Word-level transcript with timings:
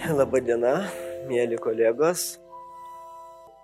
Labadiena, 0.18 0.86
mėly 1.28 1.58
kolegos. 1.60 2.38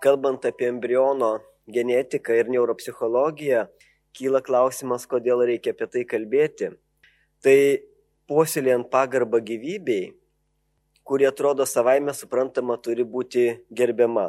Kalbant 0.04 0.44
apie 0.44 0.67
embriono 0.68 1.39
genetiką 1.73 2.34
ir 2.36 2.50
neuropsichologiją, 2.52 3.62
kyla 4.17 4.42
klausimas, 4.44 5.07
kodėl 5.08 5.46
reikia 5.49 5.72
apie 5.72 5.86
tai 5.94 6.02
kalbėti. 6.08 6.68
Tai 7.41 7.57
puoselėjant 8.29 8.91
pagarbą 8.93 9.41
gyvybei, 9.48 10.11
kuri 11.09 11.29
atrodo 11.30 11.64
savaime 11.64 12.12
suprantama 12.12 12.77
turi 12.84 13.07
būti 13.09 13.46
gerbiama. 13.73 14.29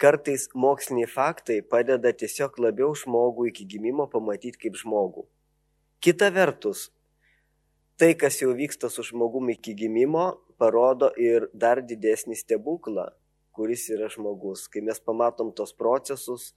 Kartais 0.00 0.48
moksliniai 0.56 1.10
faktai 1.10 1.60
padeda 1.60 2.14
tiesiog 2.16 2.56
labiau 2.64 2.94
žmogų 2.96 3.50
iki 3.50 3.68
gimimo 3.74 4.08
pamatyti 4.08 4.56
kaip 4.64 4.80
žmogų. 4.80 5.26
Kita 6.00 6.32
vertus, 6.32 6.88
tai, 8.00 8.14
kas 8.16 8.40
jau 8.40 8.56
vyksta 8.56 8.88
su 8.90 9.04
žmogumi 9.06 9.58
iki 9.58 9.76
gimimo, 9.78 10.30
parodo 10.62 11.10
ir 11.18 11.48
dar 11.52 11.82
didesnį 11.82 12.38
stebuklą, 12.38 13.08
kuris 13.56 13.88
yra 13.90 14.10
žmogus. 14.12 14.68
Kai 14.70 14.84
mes 14.86 15.02
pamatom 15.02 15.50
tos 15.56 15.74
procesus 15.74 16.52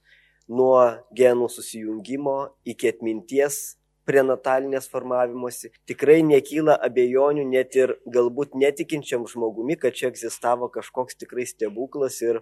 nuo 0.46 0.78
genų 1.18 1.50
susijungimo 1.50 2.36
iki 2.70 2.92
atminties 2.92 3.76
prenatalinės 4.06 4.86
formavimosi, 4.86 5.72
tikrai 5.90 6.20
nekyla 6.22 6.76
abejonių 6.86 7.42
net 7.50 7.74
ir 7.74 7.96
galbūt 8.06 8.54
netikinčiam 8.54 9.26
žmogumi, 9.26 9.74
kad 9.82 9.98
čia 9.98 10.12
egzistavo 10.12 10.70
kažkoks 10.70 11.18
tikrai 11.18 11.48
stebuklas 11.50 12.20
ir 12.22 12.38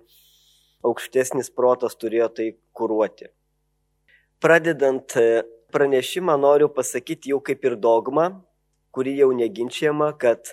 aukštesnis 0.85 1.49
protas 1.57 1.97
turėjo 1.97 2.29
tai 2.37 2.51
kūruoti. 2.77 3.31
Pradedant 4.45 5.17
pranešimą 5.73 6.37
noriu 6.37 6.69
pasakyti 6.69 7.33
jau 7.33 7.41
kaip 7.41 7.65
ir 7.65 7.79
dogmą, 7.81 8.29
kuri 8.93 9.17
jau 9.17 9.33
neginčiama, 9.33 10.13
kad 10.21 10.53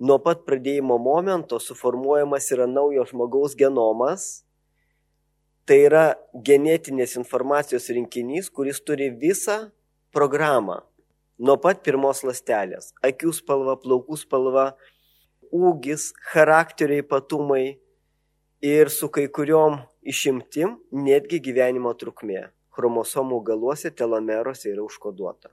nuo 0.00 0.16
pat 0.24 0.46
pradėjimo 0.48 0.96
momento 0.98 1.58
suformuojamas 1.60 2.48
yra 2.54 2.66
naujo 2.66 3.04
žmogaus 3.10 3.56
genomas. 3.56 4.46
Tai 5.68 5.76
yra 5.86 6.04
genetinės 6.34 7.14
informacijos 7.20 7.90
rinkinys, 7.92 8.48
kuris 8.50 8.80
turi 8.82 9.10
visą 9.12 9.68
programą. 10.10 10.80
Nuo 11.38 11.56
pat 11.60 11.84
pirmos 11.84 12.24
lastelės- 12.26 12.92
akių 13.08 13.32
spalva, 13.36 13.76
plaukų 13.76 14.16
spalva, 14.18 14.74
ūgis, 15.52 16.12
charakterio 16.32 17.02
ypatumai 17.02 17.78
ir 18.60 18.90
su 18.90 19.08
kai 19.08 19.28
kuriuom 19.28 19.80
išimtim 20.02 20.78
netgi 20.92 21.40
gyvenimo 21.40 21.94
trukmė. 21.94 22.50
Chromosomų 22.76 23.42
galuose 23.44 23.90
telomeruose 23.90 24.70
yra 24.72 24.82
užkoduota. 24.82 25.50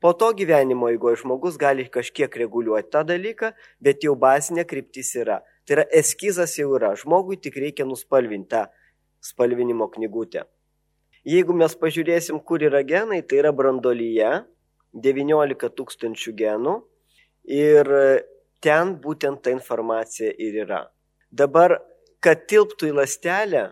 Po 0.00 0.12
to 0.14 0.30
gyvenimo 0.38 0.88
eigoje 0.92 1.18
žmogus 1.22 1.56
gali 1.58 1.88
kažkiek 1.90 2.36
reguliuoti 2.42 2.92
tą 2.94 3.02
dalyką, 3.06 3.50
bet 3.82 4.04
jau 4.06 4.14
bazinė 4.14 4.64
kryptis 4.68 5.10
yra. 5.18 5.40
Tai 5.66 5.78
yra 5.78 5.86
eskizas 6.00 6.54
jau 6.58 6.70
yra. 6.78 6.92
Žmogui 6.96 7.40
tik 7.42 7.58
reikia 7.58 7.86
nuspalvinti 7.88 8.52
tą 8.54 8.68
spalvinimo 9.20 9.88
knygutę. 9.90 10.44
Jeigu 11.28 11.52
mes 11.52 11.74
pažiūrėsim, 11.76 12.38
kur 12.46 12.62
yra 12.62 12.84
genai, 12.86 13.20
tai 13.26 13.42
yra 13.42 13.50
brandolyje 13.52 14.30
19 14.94 15.72
tūkstančių 15.76 16.34
genų 16.38 16.76
ir 17.58 17.90
ten 18.64 18.94
būtent 19.02 19.42
ta 19.42 19.52
informacija 19.52 20.30
ir 20.30 20.62
yra. 20.64 20.84
Dabar, 21.30 21.76
kad 22.24 22.46
tilptų 22.48 22.92
į 22.92 22.96
lastelę 23.00 23.64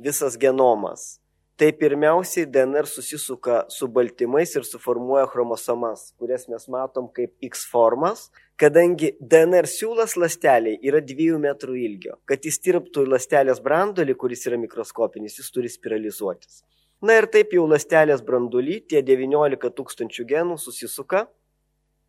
visas 0.00 0.38
genomas, 0.40 1.20
tai 1.56 1.72
pirmiausiai 1.72 2.46
DNR 2.50 2.86
susisuka 2.90 3.64
su 3.68 3.86
baltymais 3.88 4.56
ir 4.56 4.64
suformuoja 4.66 5.26
chromosomas, 5.30 6.08
kurias 6.18 6.48
mes 6.50 6.66
matom 6.68 7.06
kaip 7.14 7.30
X 7.46 7.68
formas, 7.70 8.26
kadangi 8.58 9.12
DNR 9.20 9.68
siūlas 9.70 10.16
lasteliai 10.18 10.80
yra 10.82 11.02
2 11.02 11.38
metrų 11.42 11.76
ilgio. 11.86 12.18
Kad 12.26 12.46
jis 12.46 12.58
tirptų 12.64 13.06
į 13.06 13.12
lastelės 13.14 13.62
brandolį, 13.62 14.16
kuris 14.18 14.42
yra 14.50 14.58
mikroskopinis, 14.58 15.38
jis 15.38 15.54
turi 15.54 15.70
spiralizuotis. 15.70 16.64
Na 17.04 17.20
ir 17.20 17.28
taip 17.30 17.54
jau 17.54 17.68
lastelės 17.70 18.22
branduly 18.24 18.80
tie 18.88 19.02
19 19.06 19.70
tūkstančių 19.78 20.26
genų 20.34 20.58
susisuka 20.58 21.26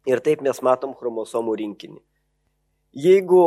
ir 0.10 0.22
taip 0.26 0.42
mes 0.46 0.62
matom 0.66 0.94
chromosomų 0.98 1.58
rinkinį. 1.62 2.02
Jeigu 2.96 3.42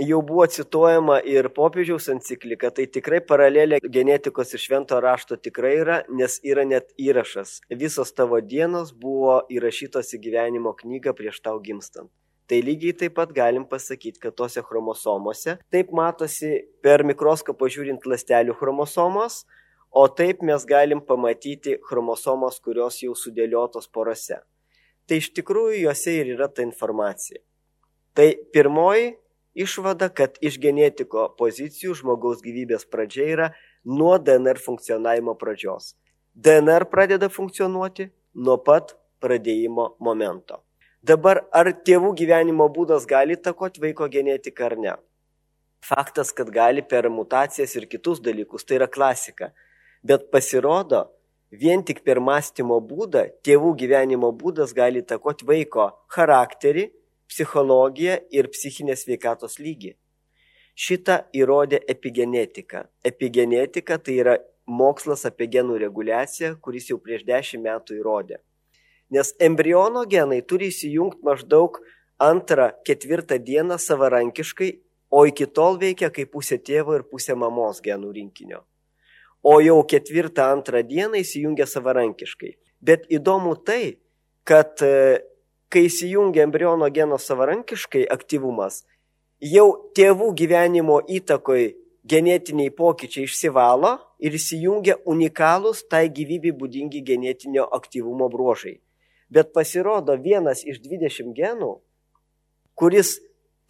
jau 0.00 0.22
buvo 0.22 0.46
cituojama 0.46 1.18
ir 1.28 1.48
popiežiaus 1.52 2.08
enciklika, 2.12 2.70
tai 2.70 2.86
tikrai 2.90 3.20
paralelė 3.24 3.80
genetikos 3.84 4.54
ir 4.54 4.62
švento 4.62 4.98
rašto 5.00 5.36
tikrai 5.36 5.74
yra, 5.82 5.98
nes 6.08 6.38
yra 6.44 6.64
net 6.64 6.92
įrašas. 6.98 7.60
Visos 7.70 8.12
tavo 8.16 8.40
dienos 8.40 8.92
buvo 8.92 9.42
įrašytos 9.52 10.14
į 10.16 10.22
gyvenimo 10.26 10.74
knygą 10.78 11.14
prieš 11.16 11.42
tau 11.44 11.60
gimstant. 11.60 12.10
Tai 12.48 12.58
lygiai 12.60 12.96
taip 12.98 13.14
pat 13.16 13.30
galim 13.32 13.64
pasakyti, 13.68 14.20
kad 14.20 14.34
tose 14.36 14.62
chromosomose 14.66 15.56
taip 15.72 15.92
matosi 15.94 16.66
per 16.82 17.04
mikroskopą 17.06 17.68
žiūrint 17.70 18.04
lastelių 18.08 18.56
chromosomos, 18.58 19.44
o 19.92 20.08
taip 20.08 20.42
mes 20.42 20.64
galim 20.66 21.00
pamatyti 21.04 21.78
chromosomos, 21.86 22.58
kurios 22.64 22.98
jau 23.04 23.14
sudėliotos 23.16 23.88
porose. 23.92 24.40
Tai 25.06 25.18
iš 25.18 25.30
tikrųjų 25.36 25.84
juose 25.84 26.14
ir 26.18 26.34
yra 26.34 26.48
ta 26.48 26.64
informacija. 26.64 27.40
Tai 28.16 28.28
pirmoji 28.52 29.14
Išvada, 29.54 30.08
kad 30.08 30.38
iš 30.40 30.56
genetiko 30.60 31.26
pozicijų 31.36 31.94
žmogaus 31.98 32.40
gyvybės 32.44 32.86
pradžia 32.88 33.28
yra 33.34 33.48
nuo 33.84 34.16
DNR 34.16 34.60
funkcionavimo 34.62 35.34
pradžios. 35.36 35.92
DNR 36.32 36.86
pradeda 36.88 37.28
funkcionuoti 37.28 38.08
nuo 38.32 38.56
pat 38.64 38.94
pradėjimo 39.20 39.96
momento. 40.00 40.62
Dabar 41.02 41.42
ar 41.52 41.68
tėvų 41.84 42.14
gyvenimo 42.16 42.68
būdas 42.72 43.04
gali 43.10 43.36
takoti 43.36 43.82
vaiko 43.82 44.08
genetiką 44.08 44.70
ar 44.70 44.76
ne? 44.78 44.94
Faktas, 45.82 46.30
kad 46.32 46.48
gali 46.54 46.82
per 46.86 47.08
mutacijas 47.10 47.74
ir 47.76 47.88
kitus 47.90 48.22
dalykus, 48.22 48.64
tai 48.64 48.78
yra 48.78 48.86
klasika. 48.86 49.50
Bet 50.06 50.30
pasirodo, 50.30 51.08
vien 51.50 51.82
tik 51.84 52.04
per 52.06 52.22
mąstymo 52.22 52.78
būdą 52.86 53.26
tėvų 53.44 53.74
gyvenimo 53.82 54.30
būdas 54.32 54.72
gali 54.72 55.02
takoti 55.02 55.44
vaiko 55.44 55.90
charakterį, 56.14 56.86
psichologiją 57.32 58.20
ir 58.30 58.48
psichinės 58.52 59.06
veikatos 59.08 59.58
lygį. 59.62 59.96
Šitą 60.72 61.18
įrodė 61.36 61.82
epigenetika. 61.88 62.86
Epigenetika 63.04 63.98
tai 63.98 64.16
yra 64.22 64.38
mokslas 64.66 65.26
apie 65.28 65.48
genų 65.52 65.78
reguliaciją, 65.82 66.54
kuris 66.64 66.88
jau 66.90 66.98
prieš 67.02 67.26
dešimt 67.28 67.64
metų 67.66 67.98
įrodė. 68.00 68.40
Nes 69.12 69.34
embriono 69.40 70.06
genai 70.08 70.40
turi 70.48 70.70
įsijungti 70.72 71.20
maždaug 71.26 71.76
antrą, 72.22 72.70
ketvirtą 72.86 73.36
dieną 73.42 73.76
savarankiškai, 73.76 74.70
o 75.12 75.26
iki 75.28 75.46
tol 75.46 75.76
veikia 75.80 76.08
kaip 76.14 76.32
pusė 76.32 76.56
tėvo 76.56 76.96
ir 76.96 77.04
pusė 77.10 77.36
mamos 77.36 77.82
genų 77.84 78.14
rinkinio. 78.16 78.62
O 79.42 79.58
jau 79.60 79.82
ketvirtą, 79.84 80.46
antrą 80.54 80.80
dieną 80.86 81.20
įsijungia 81.20 81.66
savarankiškai. 81.66 82.54
Bet 82.80 83.04
įdomu 83.12 83.56
tai, 83.66 83.98
kad 84.48 84.80
kai 85.72 85.86
įsijungia 85.88 86.44
embriono 86.46 86.88
geno 86.92 87.18
savarankiškai 87.18 88.04
aktyvumas, 88.12 88.82
jau 89.40 89.66
tėvų 89.96 90.32
gyvenimo 90.36 91.00
įtakoj 91.18 91.70
genetiniai 92.04 92.72
pokyčiai 92.76 93.26
išsivalo 93.28 93.94
ir 94.22 94.36
įsijungia 94.38 94.98
unikalūs 95.08 95.84
tai 95.90 96.08
gyvybei 96.12 96.54
būdingi 96.58 97.02
genetinio 97.06 97.66
aktyvumo 97.78 98.28
bruožai. 98.32 98.80
Bet 99.32 99.52
pasirodo 99.56 100.18
vienas 100.20 100.60
iš 100.68 100.82
20 100.84 101.32
genų, 101.36 101.72
kuris 102.76 103.16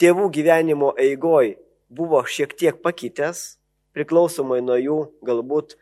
tėvų 0.02 0.30
gyvenimo 0.34 0.90
eigoj 0.98 1.54
buvo 1.92 2.24
šiek 2.26 2.56
tiek 2.58 2.80
pakitęs, 2.82 3.60
priklausomai 3.94 4.62
nuo 4.64 4.78
jų 4.80 4.98
galbūt 5.22 5.76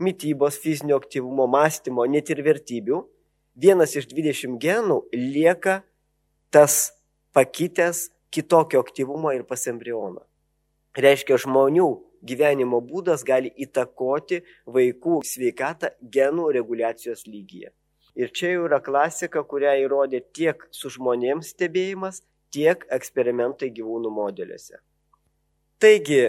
mytybos, 0.00 0.56
fizinio 0.62 0.96
aktyvumo, 1.02 1.46
mąstymo, 1.50 2.06
net 2.08 2.30
ir 2.32 2.40
vertybių, 2.46 3.02
vienas 3.54 3.94
iš 3.96 4.08
20 4.10 4.58
genų 4.60 5.00
lieka 5.14 5.82
tas 6.54 6.94
pakitęs 7.34 8.10
kitokio 8.34 8.82
aktyvumo 8.82 9.32
ir 9.34 9.44
pas 9.46 9.66
embrioną. 9.70 10.22
Reiškia, 10.94 11.38
žmonių 11.42 11.88
gyvenimo 12.24 12.80
būdas 12.82 13.24
gali 13.26 13.50
įtakoti 13.66 14.42
vaikų 14.70 15.22
sveikatą 15.26 15.90
genų 16.00 16.50
reguliacijos 16.54 17.26
lygyje. 17.26 17.72
Ir 18.14 18.30
čia 18.30 18.52
jau 18.54 18.68
yra 18.68 18.78
klasika, 18.78 19.42
kurią 19.42 19.74
įrodė 19.82 20.22
tiek 20.34 20.62
su 20.70 20.90
žmonėms 20.94 21.50
stebėjimas, 21.54 22.22
tiek 22.54 22.86
eksperimentai 22.94 23.72
gyvūnų 23.74 24.12
modeliuose. 24.14 24.78
Taigi, 25.82 26.28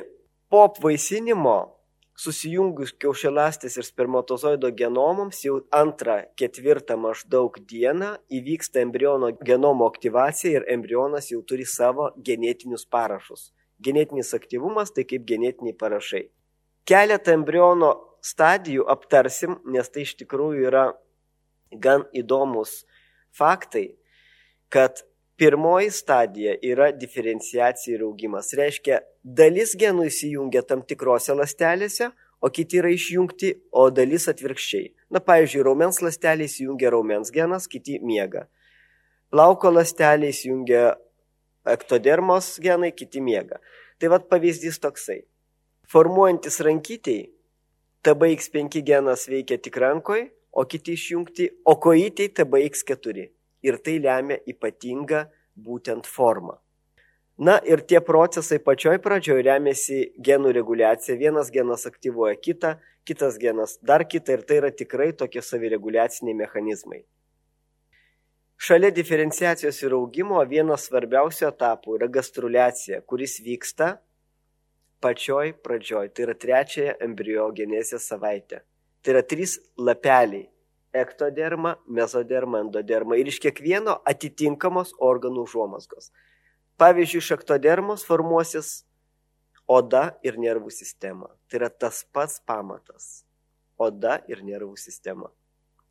po 0.50 0.66
apvaisinimo 0.66 1.75
susijungus 2.16 2.94
kiaušialąstės 3.02 3.76
ir 3.80 3.86
spermatozoido 3.88 4.72
genomams 4.80 5.42
jau 5.44 5.60
antrą, 5.76 6.22
ketvirtą 6.40 6.96
maždaug 7.00 7.60
dieną 7.70 8.16
įvyksta 8.32 8.82
embriono 8.84 9.34
genomo 9.50 9.88
aktyvacija 9.92 10.62
ir 10.62 10.68
embrionas 10.72 11.30
jau 11.34 11.42
turi 11.44 11.68
savo 11.68 12.12
genetinius 12.16 12.88
parašus. 12.88 13.52
Genetinis 13.84 14.32
aktyvumas 14.34 14.94
tai 14.96 15.04
kaip 15.04 15.26
genetiniai 15.28 15.76
parašai. 15.76 16.30
Keletą 16.88 17.34
embriono 17.36 17.92
stadijų 18.24 18.86
aptarsim, 18.88 19.60
nes 19.66 19.90
tai 19.92 20.06
iš 20.06 20.16
tikrųjų 20.22 20.70
yra 20.70 20.86
gan 21.72 22.06
įdomus 22.16 22.86
faktai, 23.36 23.90
kad 24.72 25.04
Pirmoji 25.36 25.90
stadija 25.92 26.54
yra 26.64 26.92
diferenciacija 26.96 27.98
ir 27.98 28.04
augimas. 28.06 28.54
Reiškia, 28.56 29.02
dalis 29.24 29.74
genų 29.76 30.06
įsijungia 30.08 30.62
tam 30.64 30.84
tikrose 30.88 31.36
lastelėse, 31.36 32.08
o 32.40 32.52
kiti 32.56 32.80
yra 32.80 32.94
išjungti, 32.96 33.50
o 33.76 33.90
dalis 33.92 34.30
atvirkščiai. 34.32 34.94
Na, 35.12 35.20
pavyzdžiui, 35.20 35.66
raumens 35.68 36.00
lastelė 36.06 36.48
įsijungia 36.48 36.94
raumens 36.96 37.34
genas, 37.36 37.68
kiti 37.68 38.00
miega. 38.00 38.46
Plauko 39.34 39.74
lastelė 39.76 40.32
įsijungia 40.32 40.96
ektodermos 41.68 42.54
genai, 42.64 42.94
kiti 42.96 43.20
miega. 43.20 43.60
Tai 44.00 44.16
vad 44.16 44.32
pavyzdys 44.32 44.80
toksai. 44.88 45.26
Formuojantis 45.92 46.62
rankytėjai, 46.64 47.28
TBX5 48.08 48.88
genas 48.88 49.28
veikia 49.28 49.60
tik 49.60 49.84
rankoje, 49.84 50.30
o 50.56 50.64
kiti 50.64 50.96
išjungti, 50.96 51.52
o 51.68 51.76
kojytėjai 51.84 52.38
TBX4 52.40 53.34
ir 53.66 53.80
tai 53.82 53.98
lemia 54.04 54.38
ypatingą 54.50 55.26
būtent 55.56 56.08
formą. 56.08 56.60
Na 57.38 57.58
ir 57.68 57.82
tie 57.84 58.00
procesai 58.00 58.62
pačioj 58.64 59.02
pradžioj 59.04 59.42
remiasi 59.44 59.98
genų 60.24 60.54
reguliacija. 60.56 61.18
Vienas 61.20 61.50
genas 61.52 61.84
aktyvuoja 61.90 62.38
kitą, 62.40 62.78
kitas 63.04 63.36
genas 63.42 63.76
dar 63.84 64.06
kitą 64.08 64.38
ir 64.38 64.46
tai 64.48 64.62
yra 64.62 64.72
tikrai 64.72 65.12
tokie 65.12 65.44
savireguliaciniai 65.44 66.38
mechanizmai. 66.46 67.02
Šalia 68.56 68.88
diferenciacijos 68.96 69.82
ir 69.84 69.98
augimo 69.98 70.40
vienas 70.48 70.88
svarbiausių 70.88 71.50
etapų 71.50 71.98
yra 71.98 72.08
gastruliacija, 72.08 73.02
kuris 73.04 73.42
vyksta 73.44 73.98
pačioj 75.04 75.58
pradžioj, 75.60 76.14
tai 76.16 76.30
yra 76.30 76.40
trečiąją 76.40 76.96
embriogenezės 77.04 78.08
savaitę. 78.14 78.64
Tai 79.04 79.12
yra 79.12 79.26
trys 79.28 79.60
lapeliai 79.76 80.48
ektoderma, 80.96 81.76
mezoderma, 81.88 82.62
endoderma 82.64 83.18
ir 83.20 83.30
iš 83.32 83.42
kiekvieno 83.44 83.98
atitinkamos 84.08 84.94
organų 85.04 85.44
užuomasgos. 85.46 86.12
Pavyzdžiui, 86.80 87.22
iš 87.24 87.32
ektodermos 87.36 88.04
formuosis 88.08 88.70
oda 89.68 90.10
ir 90.24 90.40
nervų 90.40 90.72
sistema. 90.74 91.30
Tai 91.50 91.62
yra 91.62 91.70
tas 91.70 92.04
pats 92.14 92.42
pamatas- 92.46 93.26
oda 93.88 94.22
ir 94.28 94.44
nervų 94.44 94.78
sistema. 94.78 95.32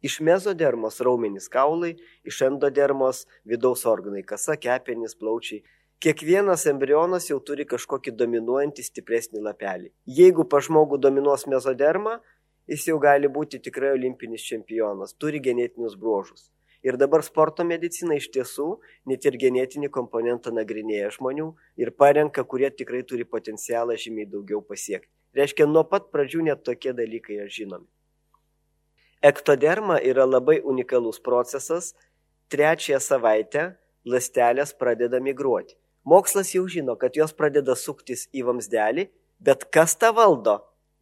Iš 0.05 0.21
mezodermos 0.21 1.01
raumenys 1.01 1.49
kaulai, 1.49 1.97
iš 2.25 2.43
endodermos 2.43 3.27
vidaus 3.45 3.85
organai- 3.85 4.25
kasa, 4.33 4.56
kepenys, 4.56 5.17
plaučiai. 5.17 5.62
Kiekvienas 6.01 6.67
embrionas 6.67 7.31
jau 7.31 7.41
turi 7.41 7.65
kažkokį 7.65 8.12
dominuojantį 8.12 8.83
stipresnį 8.85 9.41
lapelį. 9.41 9.91
Jeigu 10.06 10.45
pa 10.45 10.59
žmogų 10.59 11.01
dominuos 11.01 11.47
mezoderma, 11.47 12.21
jis 12.71 12.89
jau 12.89 12.99
gali 13.03 13.29
būti 13.29 13.61
tikrai 13.63 13.95
olimpinis 13.95 14.45
čempionas, 14.45 15.15
turi 15.19 15.41
genetinius 15.41 15.97
bruožus. 16.01 16.51
Ir 16.85 16.99
dabar 17.01 17.23
sporto 17.25 17.65
medicina 17.65 18.19
iš 18.19 18.29
tiesų 18.35 18.67
net 19.09 19.25
ir 19.25 19.39
genetinį 19.41 19.89
komponentą 19.93 20.53
nagrinėja 20.53 21.15
žmonių 21.17 21.47
ir 21.81 21.91
parenka, 21.97 22.45
kurie 22.45 22.69
tikrai 22.69 23.01
turi 23.09 23.25
potencialą 23.25 23.97
žymiai 23.97 24.29
daugiau 24.29 24.61
pasiekti. 24.61 25.09
Reiškia, 25.35 25.65
nuo 25.67 25.87
pat 25.89 26.11
pradžių 26.13 26.45
net 26.51 26.61
tokie 26.67 26.93
dalykai 26.93 27.39
yra 27.39 27.49
žinomi. 27.49 27.89
Ektoderma 29.25 29.97
yra 30.05 30.27
labai 30.29 30.59
unikalus 30.61 31.23
procesas. 31.25 31.95
Trečiąją 32.53 33.01
savaitę 33.01 33.63
lastelės 34.05 34.75
pradeda 34.77 35.23
migruoti. 35.25 35.79
Mokslas 36.05 36.53
jau 36.53 36.67
žino, 36.69 36.99
kad 37.01 37.17
jos 37.17 37.33
pradeda 37.33 37.73
suktis 37.81 38.27
į 38.37 38.45
vamsdelį, 38.45 39.09
bet 39.41 39.65
kas 39.73 39.97
tą 39.97 40.13
valdo? 40.13 40.59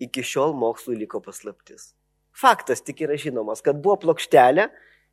Iki 0.06 0.24
šiol 0.26 0.54
mokslui 0.58 0.98
liko 1.00 1.20
paslaptis. 1.24 1.92
Faktas 2.32 2.80
tik 2.84 3.04
yra 3.04 3.18
žinomas, 3.20 3.60
kad 3.64 3.80
buvo 3.82 3.98
plokštelė 4.02 4.68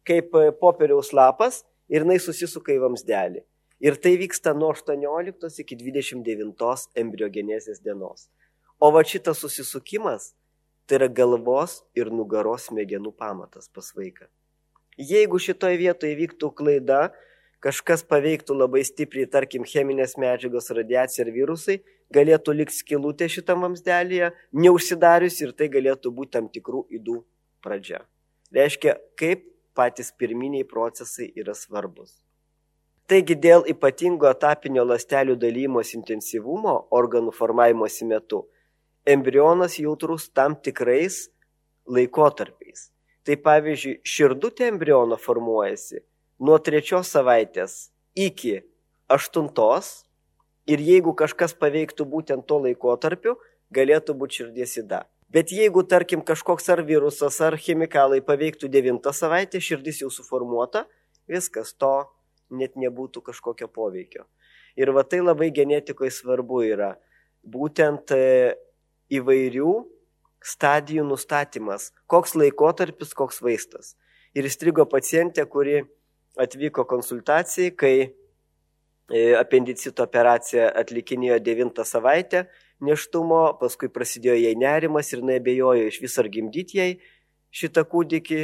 kaip 0.07 0.36
e, 0.36 0.50
popieriaus 0.56 1.12
lapas 1.13 1.63
ir 1.91 2.06
jinai 2.06 2.19
susisuka 2.24 2.74
į 2.74 2.81
vamsdelį. 2.86 3.44
Ir 3.80 3.95
tai 4.03 4.15
vyksta 4.19 4.53
nuo 4.56 4.74
18 4.75 5.62
iki 5.63 5.77
29 5.80 6.89
embriogenezės 7.00 7.80
dienos. 7.83 8.27
O 8.80 8.91
va 8.95 9.03
šitas 9.07 9.39
susisukimas 9.44 10.33
tai 10.88 11.00
yra 11.00 11.07
galvos 11.12 11.80
ir 11.95 12.12
nugaros 12.12 12.68
smegenų 12.69 13.13
pamatas 13.15 13.69
pas 13.71 13.91
vaiką. 13.95 14.27
Jeigu 15.00 15.39
šitoje 15.39 15.80
vietoje 15.80 16.15
vyktų 16.19 16.50
klaida, 16.56 17.09
kažkas 17.63 18.03
paveiktų 18.07 18.56
labai 18.56 18.83
stipriai, 18.88 19.27
tarkim, 19.31 19.65
cheminės 19.67 20.15
medžiagos, 20.21 20.71
radiacija 20.75 21.25
ir 21.25 21.33
virusai, 21.35 21.79
galėtų 22.15 22.56
likti 22.56 22.79
skilutė 22.79 23.29
šitam 23.31 23.65
vamsdelėje, 23.67 24.31
neužsidarius 24.56 25.41
ir 25.44 25.53
tai 25.57 25.69
galėtų 25.71 26.13
būti 26.15 26.35
tam 26.38 26.50
tikrų 26.51 26.85
įdų 27.00 27.19
pradžia. 27.63 28.01
Reiškia, 28.56 28.97
kaip 29.19 29.45
patys 29.77 30.11
pirminiai 30.15 30.65
procesai 30.67 31.29
yra 31.38 31.53
svarbus. 31.56 32.17
Taigi 33.09 33.35
dėl 33.41 33.63
ypatingo 33.71 34.29
etapinio 34.29 34.83
lastelių 34.85 35.35
dalymos 35.41 35.95
intensyvumo 35.97 36.75
organų 36.94 37.33
formavimosi 37.33 38.05
metu 38.05 38.44
embrionas 39.09 39.79
jautrus 39.81 40.27
tam 40.29 40.55
tikrais 40.55 41.23
laikotarpiais. 41.89 42.91
Tai 43.25 43.35
pavyzdžiui, 43.45 44.00
širdutė 44.05 44.69
embriono 44.69 45.17
formuojasi 45.19 46.03
nuo 46.39 46.57
trečios 46.63 47.12
savaitės 47.12 47.89
iki 48.15 48.62
aštuntos 49.12 50.06
ir 50.69 50.81
jeigu 50.83 51.13
kažkas 51.18 51.56
paveiktų 51.57 52.06
būtent 52.09 52.45
tuo 52.47 52.62
laikotarpiu, 52.63 53.36
galėtų 53.74 54.15
būti 54.18 54.41
širdies 54.41 54.77
įda. 54.83 55.03
Bet 55.30 55.51
jeigu, 55.53 55.83
tarkim, 55.86 56.24
kažkoks 56.25 56.71
ar 56.74 56.81
virusas, 56.86 57.38
ar 57.45 57.57
chemikalai 57.62 58.18
paveiktų 58.25 58.69
devintą 58.71 59.13
savaitę, 59.13 59.62
širdis 59.62 60.01
jau 60.01 60.09
suformuota, 60.09 60.88
viskas 61.30 61.75
to 61.77 61.94
net 62.50 62.74
nebūtų 62.80 63.21
kažkokio 63.27 63.69
poveikio. 63.69 64.25
Ir 64.80 64.89
va 64.95 65.03
tai 65.06 65.19
labai 65.21 65.51
genetikoje 65.53 66.09
svarbu 66.15 66.63
yra. 66.71 66.95
Būtent 67.45 68.09
e, 68.15 68.56
įvairių 69.13 69.74
stadijų 70.41 71.06
nustatymas, 71.06 71.91
koks 72.09 72.33
laikotarpis, 72.39 73.13
koks 73.13 73.41
vaistas. 73.45 73.94
Ir 74.33 74.50
įstrigo 74.50 74.86
pacientė, 74.89 75.45
kuri 75.45 75.83
atvyko 76.39 76.86
konsultacijai, 76.88 77.74
kai 77.75 77.94
e, 78.06 79.21
apendicito 79.39 80.06
operaciją 80.06 80.69
atlikinėjo 80.81 81.39
9 81.45 81.86
savaitę 81.88 82.45
neštumo, 82.86 83.41
paskui 83.59 83.89
prasidėjo 83.91 84.38
jai 84.39 84.56
nerimas 84.56 85.12
ir 85.12 85.24
jinai 85.24 85.39
abejojo 85.41 85.89
iš 85.89 86.00
vis 86.03 86.15
ar 86.21 86.30
gimdyti 86.31 86.80
jai 86.80 86.89
šitą 87.51 87.83
kūdikį, 87.89 88.41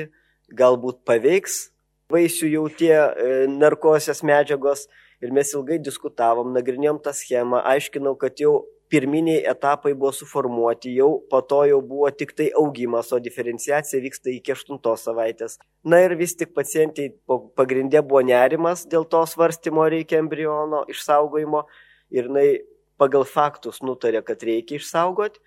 galbūt 0.56 1.04
paveiks 1.08 1.70
vaisių 2.12 2.52
jau 2.52 2.66
tie 2.70 2.94
e, 2.94 3.34
narkosios 3.50 4.24
medžiagos. 4.26 4.88
Ir 5.24 5.32
mes 5.34 5.48
ilgai 5.56 5.78
diskutavom, 5.80 6.52
nagrinėjom 6.54 7.00
tą 7.02 7.14
schemą, 7.16 7.62
aiškinau, 7.72 8.18
kad 8.20 8.36
jau 8.42 8.66
pirminiai 8.96 9.42
etapai 9.52 9.92
buvo 9.94 10.14
suformuoti, 10.16 10.94
jau 10.96 11.10
po 11.30 11.42
to 11.44 11.58
jau 11.68 11.82
buvo 11.84 12.10
tik 12.16 12.32
tai 12.38 12.48
augimas, 12.56 13.12
o 13.12 13.20
diferenciacija 13.20 14.00
vyksta 14.04 14.32
iki 14.32 14.54
8 14.56 14.80
savaitės. 15.02 15.58
Na 15.84 16.00
ir 16.06 16.16
vis 16.16 16.36
tik 16.40 16.54
pacientai 16.56 17.10
pagrindė 17.60 18.00
buvo 18.08 18.22
nerimas 18.24 18.86
dėl 18.88 19.04
to 19.12 19.26
svarstymo 19.28 19.90
reikia 19.92 20.22
embriono 20.24 20.86
išsaugojimo 20.94 21.66
ir 22.16 22.30
jinai 22.30 22.48
pagal 22.98 23.28
faktus 23.28 23.82
nutarė, 23.84 24.24
kad 24.24 24.44
reikia 24.48 24.80
išsaugoti. 24.80 25.44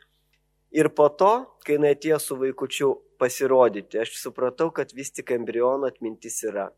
Ir 0.76 0.92
po 0.92 1.08
to, 1.08 1.32
kai 1.64 1.78
jinai 1.78 1.94
atėjo 1.96 2.20
su 2.20 2.36
vaikučiu 2.36 2.92
pasirodyti, 3.18 4.02
aš 4.04 4.18
supratau, 4.20 4.68
kad 4.76 4.92
vis 4.92 5.14
tik 5.16 5.32
embriono 5.32 5.88
atmintis 5.88 6.42
yra. 6.44 6.68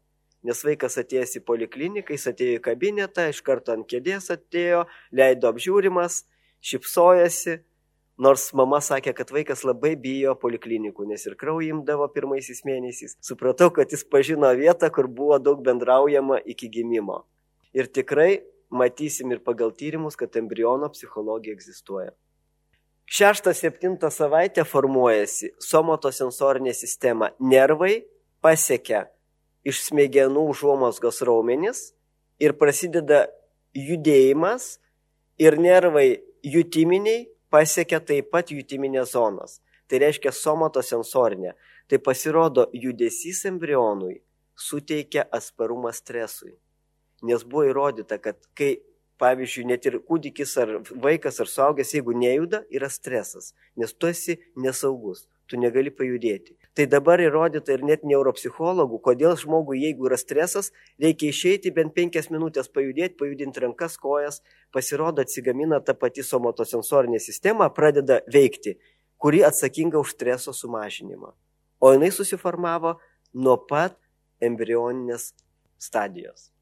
Nes 0.47 0.62
vaikas 0.65 0.95
atėjęs 1.03 1.41
į 1.41 1.43
polikliniką, 1.49 2.15
jis 2.15 2.31
atėjo 2.31 2.61
į 2.61 2.62
kabinetą, 2.65 3.27
iš 3.29 3.43
karto 3.45 3.75
ant 3.75 3.91
kėdės 3.91 4.31
atėjo, 4.33 4.87
leido 5.12 5.50
apžiūrimas, 5.50 6.23
šipsojosi, 6.64 7.59
nors 8.21 8.50
mama 8.57 8.81
sakė, 8.85 9.14
kad 9.17 9.33
vaikas 9.33 9.64
labai 9.64 9.95
bijo 10.00 10.35
poliklinikų, 10.40 11.07
nes 11.09 11.25
ir 11.26 11.37
kraują 11.40 11.79
imdavo 11.79 12.09
pirmaisiais 12.12 12.62
mėnesiais. 12.69 13.17
Supratau, 13.25 13.71
kad 13.75 13.93
jis 13.93 14.05
pažino 14.05 14.50
vietą, 14.57 14.90
kur 14.93 15.09
buvo 15.09 15.40
daug 15.40 15.62
bendraujama 15.64 16.40
iki 16.45 16.69
gimimo. 16.73 17.23
Ir 17.73 17.88
tikrai 17.88 18.43
matysim 18.71 19.33
ir 19.33 19.40
pagal 19.45 19.73
tyrimus, 19.75 20.19
kad 20.21 20.37
embriono 20.37 20.90
psichologija 20.93 21.57
egzistuoja. 21.57 22.12
Šeštą, 23.11 23.50
septintą 23.57 24.07
savaitę 24.14 24.62
formuojasi 24.62 25.57
somotosensorinė 25.67 26.71
sistema. 26.79 27.33
Nervai 27.43 28.05
pasiekia 28.45 29.09
iš 29.67 29.81
smegenų 29.88 30.45
užuomasgos 30.52 31.19
raumenis 31.26 31.88
ir 32.38 32.55
prasideda 32.61 33.25
judėjimas 33.75 34.76
ir 35.43 35.59
nervai 35.59 36.21
jutiminiai 36.43 37.29
pasiekia 37.51 38.01
taip 38.01 38.31
pat 38.31 38.51
jutiminės 38.55 39.15
zonos. 39.15 39.61
Tai 39.91 39.99
reiškia 40.05 40.31
somatosensorinė. 40.33 41.57
Tai 41.91 41.99
pasirodo, 41.99 42.69
judesys 42.73 43.43
embrionui 43.51 44.21
suteikia 44.55 45.25
atsparumą 45.33 45.91
stresui. 45.93 46.55
Nes 47.27 47.43
buvo 47.45 47.67
įrodyta, 47.69 48.21
kad 48.23 48.39
kai, 48.57 48.77
pavyzdžiui, 49.21 49.67
net 49.69 49.89
ir 49.89 49.99
kūdikis 50.07 50.55
ar 50.63 50.77
vaikas 51.07 51.41
ar 51.43 51.51
suaugęs, 51.51 51.93
jeigu 51.97 52.15
nejuda, 52.17 52.63
yra 52.73 52.89
stresas, 52.89 53.51
nes 53.77 53.93
tu 53.93 54.09
esi 54.09 54.39
nesaugus, 54.57 55.27
tu 55.51 55.59
negali 55.61 55.93
pajudėti. 55.93 56.57
Tai 56.79 56.87
dabar 56.87 57.19
įrodyta 57.19 57.75
ir 57.75 57.83
net 57.83 58.05
neuropsichologų, 58.07 59.00
kodėl 59.03 59.35
žmogui, 59.39 59.81
jeigu 59.83 60.07
yra 60.07 60.19
stresas, 60.21 60.71
reikia 61.03 61.33
išeiti 61.33 61.73
bent 61.75 61.97
penkias 61.97 62.31
minutės 62.31 62.71
pajudėti, 62.71 63.17
pajudinti 63.19 63.65
rankas, 63.65 63.97
kojas, 63.99 64.39
pasirodo 64.71 65.25
atsigamina 65.27 65.81
ta 65.83 65.97
pati 65.99 66.23
somotosensorinė 66.23 67.19
sistema, 67.19 67.67
pradeda 67.75 68.21
veikti, 68.31 68.77
kuri 69.19 69.43
atsakinga 69.49 69.99
už 69.99 70.15
streso 70.15 70.55
sumažinimą. 70.55 71.35
O 71.83 71.91
jinai 71.97 72.12
susiformavo 72.15 72.95
nuo 73.35 73.57
pat 73.67 73.99
embrioninės 74.41 75.33
stadijos. 75.81 76.53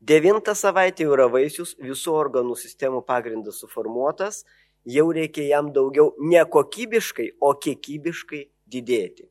Devinta 0.00 0.54
savaitė 0.56 1.04
jau 1.04 1.12
yra 1.12 1.26
vaisius, 1.28 1.74
visų 1.76 2.14
organų 2.16 2.56
sistemų 2.56 3.02
pagrindas 3.04 3.60
suformuotas, 3.60 4.46
jau 4.88 5.10
reikia 5.12 5.44
jam 5.50 5.68
daugiau 5.76 6.14
ne 6.24 6.40
kokybiškai, 6.40 7.34
o 7.36 7.52
kiekybiškai 7.52 8.46
didėti. 8.72 9.28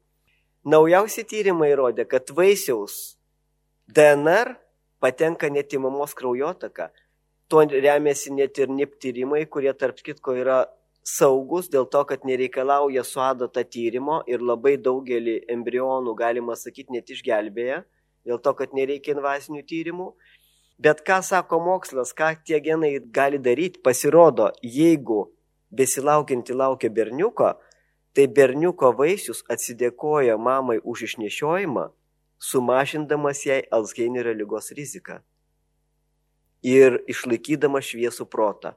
Naujausi 0.69 1.23
tyrimai 1.23 1.71
įrodė, 1.73 2.05
kad 2.09 2.29
vaisiaus 2.35 3.15
DNR 3.87 4.57
patenka 4.99 5.49
net 5.49 5.73
į 5.73 5.79
mamos 5.85 6.13
kraujotaką. 6.17 6.89
Tuo 7.49 7.63
remiasi 7.65 8.33
net 8.35 8.59
ir 8.61 8.69
NIP 8.69 8.99
tyrimai, 9.01 9.45
kurie 9.49 9.71
tarp 9.73 10.03
kitko 10.05 10.35
yra 10.37 10.59
saugus 11.09 11.69
dėl 11.73 11.87
to, 11.89 12.03
kad 12.05 12.25
nereikalauja 12.27 13.03
su 13.07 13.21
adata 13.23 13.63
tyrimo 13.63 14.19
ir 14.29 14.43
labai 14.43 14.75
daugelį 14.77 15.39
embrionų, 15.55 16.13
galima 16.19 16.57
sakyti, 16.59 16.93
net 16.93 17.09
išgelbėja, 17.09 17.81
dėl 18.27 18.41
to, 18.43 18.53
kad 18.53 18.75
nereikia 18.77 19.15
invazinių 19.15 19.63
tyrimų. 19.71 20.11
Bet 20.79 21.01
ką 21.07 21.19
sako 21.25 21.59
mokslas, 21.63 22.13
ką 22.15 22.35
tie 22.45 22.61
genai 22.63 22.93
gali 22.99 23.39
daryti, 23.41 23.81
pasirodo, 23.83 24.51
jeigu 24.63 25.25
besilaukianti 25.75 26.55
laukia 26.55 26.91
berniuko, 26.93 27.55
tai 28.19 28.27
berniuko 28.27 28.91
vaisius 28.99 29.45
atsidėkoja 29.47 30.35
mamai 30.35 30.81
už 30.83 31.05
išnešiojimą, 31.07 31.85
sumažindamas 32.35 33.45
jai 33.47 33.61
Alzheimerio 33.71 34.33
lygos 34.35 34.73
riziką 34.75 35.21
ir 36.59 36.97
išlaikydamas 37.07 37.87
šviesų 37.87 38.27
protą. 38.27 38.73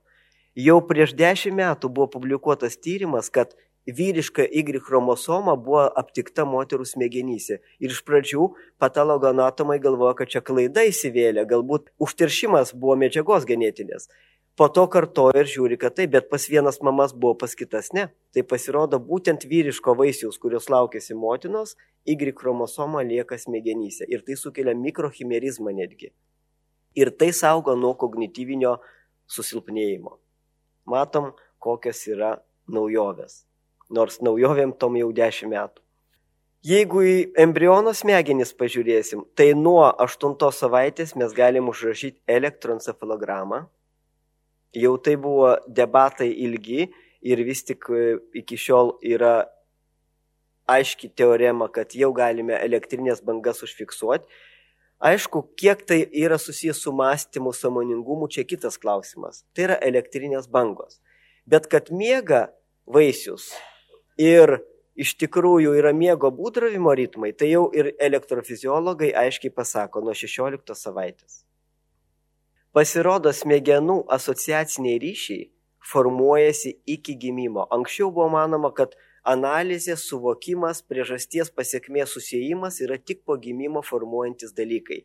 Jau 0.54 0.78
prieš 0.86 1.16
dešimt 1.18 1.58
metų 1.58 1.90
buvo 1.90 2.06
publikuotas 2.12 2.76
tyrimas, 2.78 3.32
kad 3.34 3.56
vyriška 3.90 4.46
Y 4.46 4.78
chromosoma 4.78 5.56
buvo 5.56 5.88
aptikta 5.90 6.44
moterų 6.46 6.86
smegenyse. 6.86 7.58
Ir 7.82 7.90
iš 7.90 8.04
pradžių 8.06 8.52
patologoanatomai 8.78 9.80
galvoja, 9.82 10.14
kad 10.14 10.30
čia 10.30 10.40
klaida 10.40 10.86
įsivėlė, 10.86 11.48
galbūt 11.50 11.90
užteršimas 11.98 12.76
buvo 12.78 12.94
medžiagos 12.94 13.42
genetinės. 13.42 14.06
Po 14.56 14.68
to 14.68 14.84
kartoja 14.92 15.40
ir 15.40 15.48
žiūri, 15.48 15.78
kad 15.80 15.94
taip, 15.96 16.10
bet 16.12 16.28
pas 16.28 16.44
vienas 16.44 16.82
mamas 16.84 17.14
buvo, 17.16 17.32
pas 17.40 17.54
kitas 17.56 17.88
ne. 17.96 18.10
Tai 18.36 18.42
pasirodo 18.44 18.98
būtent 19.00 19.46
vyriško 19.48 19.94
vaisiaus, 19.96 20.36
kurios 20.40 20.68
laukėsi 20.68 21.16
motinos, 21.16 21.76
Y 22.04 22.32
chromosoma 22.34 23.02
lieka 23.02 23.38
smegenyse. 23.38 24.04
Ir 24.08 24.22
tai 24.26 24.34
sukelia 24.36 24.74
mikrochimerizmą 24.74 25.70
netgi. 25.72 26.10
Ir 26.94 27.10
tai 27.10 27.30
saugo 27.32 27.76
nuo 27.78 27.94
kognityvinio 27.94 28.76
susilpnėjimo. 29.30 30.18
Matom, 30.84 31.30
kokios 31.62 32.02
yra 32.10 32.42
naujovės. 32.66 33.44
Nors 33.88 34.18
naujovėm 34.20 34.74
tom 34.78 34.98
jau 34.98 35.12
dešimt 35.14 35.54
metų. 35.54 35.78
Jeigu 36.62 37.02
į 37.02 37.14
embriono 37.42 37.94
smegenis 37.94 38.52
pažiūrėsim, 38.54 39.24
tai 39.34 39.52
nuo 39.54 39.86
8 39.86 40.36
savaitės 40.54 41.16
mes 41.18 41.32
galim 41.34 41.70
užrašyti 41.70 42.20
elektroencefalogramą, 42.26 43.64
jau 44.74 44.96
tai 44.98 45.16
buvo 45.16 45.56
debatai 45.68 46.30
ilgi 46.44 46.88
ir 47.22 47.44
vis 47.46 47.62
tik 47.64 47.88
e, 47.90 48.16
iki 48.42 48.56
šiol 48.58 48.96
yra 49.04 49.44
aiški 50.72 51.10
teorema, 51.18 51.68
kad 51.68 51.94
jau 51.94 52.12
galime 52.16 52.56
elektrinės 52.56 53.22
bangas 53.24 53.62
užfiksuoti. 53.66 54.26
Aišku, 55.02 55.42
kiek 55.58 55.82
tai 55.86 56.04
yra 56.14 56.38
susijęs 56.38 56.78
su 56.84 56.92
mąstymu, 56.94 57.50
samoningumu, 57.52 58.28
čia 58.30 58.44
kitas 58.46 58.78
klausimas. 58.78 59.42
Tai 59.54 59.66
yra 59.66 59.78
elektrinės 59.82 60.46
bangos. 60.46 61.00
Bet 61.42 61.66
kad 61.66 61.90
miega 61.90 62.52
vaisius 62.86 63.48
ir 64.14 64.60
iš 64.94 65.16
tikrųjų 65.18 65.74
yra 65.80 65.90
miego 65.96 66.30
būdravimo 66.30 66.94
ritmai, 66.94 67.32
tai 67.34 67.50
jau 67.50 67.64
ir 67.74 67.90
elektrofiziologai 67.98 69.10
aiškiai 69.24 69.50
pasako 69.50 70.04
nuo 70.06 70.14
16 70.14 70.78
savaitės. 70.78 71.42
Pasirodo, 72.72 73.28
smegenų 73.36 73.98
asociaciniai 74.16 75.00
ryšiai 75.02 75.42
formuojasi 75.84 76.70
iki 76.86 77.18
gimimo. 77.20 77.66
Anksčiau 77.68 78.08
buvo 78.10 78.30
manoma, 78.32 78.70
kad 78.72 78.94
analizė, 79.28 79.98
suvokimas, 80.00 80.80
priežasties 80.88 81.50
pasiekmės 81.52 82.14
susijimas 82.16 82.80
yra 82.80 82.96
tik 82.96 83.26
po 83.26 83.36
gimimo 83.36 83.82
formuojantis 83.84 84.54
dalykai. 84.56 85.02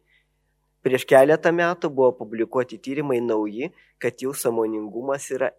Prieš 0.86 1.04
keletą 1.10 1.52
metų 1.52 1.92
buvo 1.92 2.14
publikuoti 2.22 2.80
tyrimai 2.80 3.20
nauji, 3.26 3.74
kad 4.00 4.16
jų 4.24 4.32
samoningumas 4.32 5.28
yra 5.36 5.52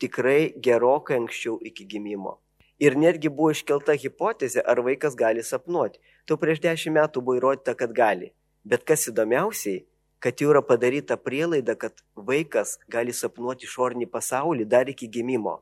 tikrai 0.00 0.54
gerokai 0.56 1.20
anksčiau 1.20 1.58
iki 1.60 1.84
gimimo. 1.84 2.38
Ir 2.80 2.96
netgi 2.96 3.28
buvo 3.28 3.52
iškelta 3.52 3.92
hipotezė, 3.92 4.64
ar 4.64 4.80
vaikas 4.80 5.20
gali 5.20 5.44
sapnuoti. 5.44 6.00
Tu 6.24 6.40
prieš 6.40 6.64
dešimt 6.64 6.96
metų 6.96 7.20
buvo 7.20 7.36
įrodyta, 7.42 7.76
kad 7.76 7.92
gali. 7.92 8.32
Bet 8.64 8.86
kas 8.88 9.04
įdomiausiai, 9.10 9.82
kad 10.22 10.38
jau 10.38 10.52
yra 10.52 10.62
padaryta 10.62 11.16
prielaida, 11.18 11.74
kad 11.74 11.98
vaikas 12.14 12.76
gali 12.90 13.10
sapnuoti 13.10 13.66
išorinį 13.66 14.06
pasaulį 14.06 14.68
dar 14.70 14.90
iki 14.90 15.08
gimimo. 15.10 15.58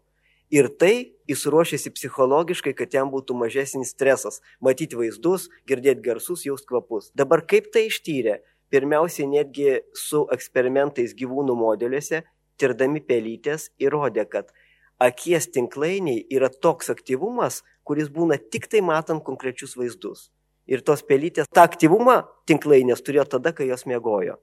Ir 0.52 0.66
tai 0.82 1.14
jis 1.30 1.46
ruošiasi 1.46 1.92
psichologiškai, 1.94 2.74
kad 2.76 2.92
jam 2.92 3.08
būtų 3.12 3.36
mažesnis 3.38 3.94
stresas- 3.94 4.40
matyti 4.66 4.98
vaizdus, 4.98 5.48
girdėti 5.66 6.02
garsus, 6.02 6.44
jaust 6.44 6.66
kvapus. 6.66 7.10
Dabar 7.14 7.40
kaip 7.40 7.72
tai 7.72 7.86
ištyrė? 7.86 8.40
Pirmiausiai 8.70 9.26
netgi 9.26 9.80
su 9.94 10.26
eksperimentais 10.30 11.14
gyvūnų 11.14 11.56
modeliuose, 11.56 12.22
tirdami 12.58 13.00
pelytės, 13.00 13.70
įrodė, 13.80 14.28
kad 14.28 14.52
akies 15.00 15.46
tinklainiai 15.46 16.26
yra 16.30 16.50
toks 16.50 16.90
aktyvumas, 16.90 17.62
kuris 17.84 18.08
būna 18.08 18.38
tik 18.50 18.68
tai 18.68 18.80
matant 18.80 19.24
konkrečius 19.24 19.74
vaizdus. 19.74 20.30
Ir 20.66 20.82
tos 20.82 21.02
pelytės 21.02 21.46
tą 21.48 21.62
aktyvumą 21.62 22.28
tinklainės 22.46 23.02
turėjo 23.02 23.24
tada, 23.24 23.52
kai 23.52 23.66
jos 23.66 23.84
mėgojo 23.86 24.38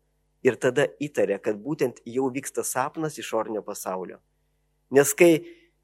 ir 0.48 0.58
tada 0.62 0.88
įtarė, 1.04 1.38
kad 1.44 1.60
būtent 1.62 2.01
jau 2.08 2.32
vyksta 2.34 2.63
sapnas 2.66 3.20
išornio 3.20 3.63
pasaulio. 3.66 4.20
Nes 4.96 5.13
kai 5.18 5.32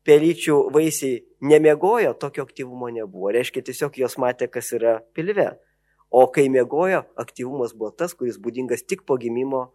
pelyčių 0.08 0.58
vaisiai 0.74 1.22
nemiegojo, 1.43 2.13
tokio 2.20 2.46
aktyvumo 2.48 2.89
nebuvo. 2.91 3.32
Reiškia, 3.36 3.63
tiesiog 3.70 4.00
jos 4.00 4.17
matė, 4.22 4.50
kas 4.51 4.74
yra 4.75 5.00
pilve. 5.15 5.53
O 6.13 6.27
kai 6.29 6.46
miegojo, 6.53 7.03
aktyvumas 7.17 7.74
buvo 7.74 7.91
tas, 7.98 8.13
kuris 8.13 8.38
būdingas 8.38 8.86
tik 8.86 9.05
po 9.08 9.17
gimimo 9.17 9.72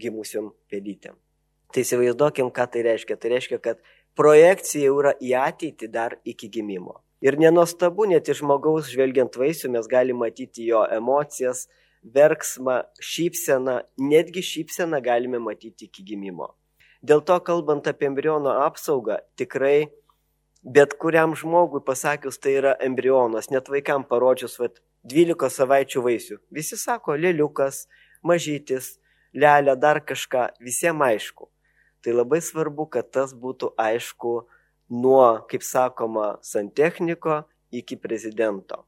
gimusiam 0.00 0.52
pelytėm. 0.72 1.18
Tai 1.72 1.84
įsivaizduokim, 1.84 2.50
ką 2.54 2.66
tai 2.72 2.84
reiškia. 2.86 3.16
Tai 3.20 3.32
reiškia, 3.34 3.58
kad 3.64 3.82
projekcija 4.16 4.88
jau 4.88 4.98
yra 5.02 5.12
į 5.20 5.34
ateitį 5.40 5.88
dar 5.92 6.16
iki 6.28 6.48
gimimo. 6.52 7.00
Ir 7.22 7.36
nenostabu, 7.38 8.08
net 8.10 8.28
iš 8.28 8.40
žmogaus 8.40 8.90
žvelgiant 8.90 9.36
vaisių 9.38 9.70
mes 9.76 9.86
galime 9.88 10.24
matyti 10.24 10.66
jo 10.66 10.82
emocijas, 10.90 11.68
verksmą, 12.02 12.82
šypseną, 13.00 13.80
netgi 13.98 14.42
šypseną 14.42 15.00
galime 15.02 15.38
matyti 15.38 15.86
iki 15.86 16.04
gimimo. 16.04 16.52
Dėl 17.02 17.22
to, 17.26 17.38
kalbant 17.42 17.86
apie 17.90 18.06
embriono 18.10 18.52
apsaugą, 18.62 19.18
tikrai 19.38 19.90
bet 20.62 20.94
kuriam 20.98 21.34
žmogui 21.34 21.82
pasakius, 21.84 22.38
tai 22.38 22.56
yra 22.60 22.74
embrionas, 22.80 23.50
net 23.50 23.70
vaikam 23.70 24.06
parodžius, 24.06 24.58
vad, 24.62 24.78
12 25.10 25.50
savaičių 25.50 26.02
vaisių. 26.04 26.38
Visi 26.54 26.78
sako, 26.78 27.16
lėliukas, 27.18 27.86
mažytis, 28.22 28.96
lelė, 29.34 29.74
dar 29.74 29.98
kažką, 30.06 30.52
visiems 30.62 31.02
aišku. 31.08 31.48
Tai 32.02 32.14
labai 32.14 32.38
svarbu, 32.42 32.86
kad 32.90 33.10
tas 33.14 33.34
būtų 33.34 33.72
aišku 33.78 34.34
nuo, 34.94 35.26
kaip 35.50 35.66
sakoma, 35.66 36.36
santechniko 36.42 37.42
iki 37.74 37.98
prezidento. 37.98 38.84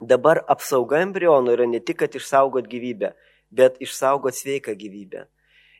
Dabar 0.00 0.42
apsauga 0.50 1.00
embrionų 1.04 1.54
yra 1.54 1.66
ne 1.70 1.80
tik, 1.80 2.00
kad 2.02 2.14
išsaugot 2.18 2.66
gyvybę, 2.70 3.14
bet 3.50 3.78
išsaugot 3.84 4.34
sveiką 4.34 4.74
gyvybę. 4.78 5.26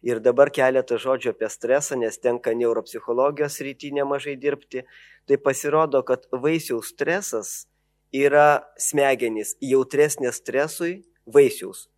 Ir 0.04 0.20
dabar 0.20 0.50
keletą 0.52 0.98
žodžių 1.00 1.32
apie 1.32 1.48
stresą, 1.48 1.96
nes 1.96 2.20
tenka 2.20 2.52
neuropsichologijos 2.52 3.56
rytį 3.64 3.94
nemažai 3.98 4.36
dirbti. 4.36 4.84
Tai 5.24 5.38
pasirodo, 5.40 6.02
kad 6.04 6.28
vaisiaus 6.30 6.92
stresas 6.92 7.64
yra 8.12 8.62
smegenys 8.76 9.56
jautresnės 9.64 10.42
stresui 10.42 10.98
vaisiaus 11.26 11.88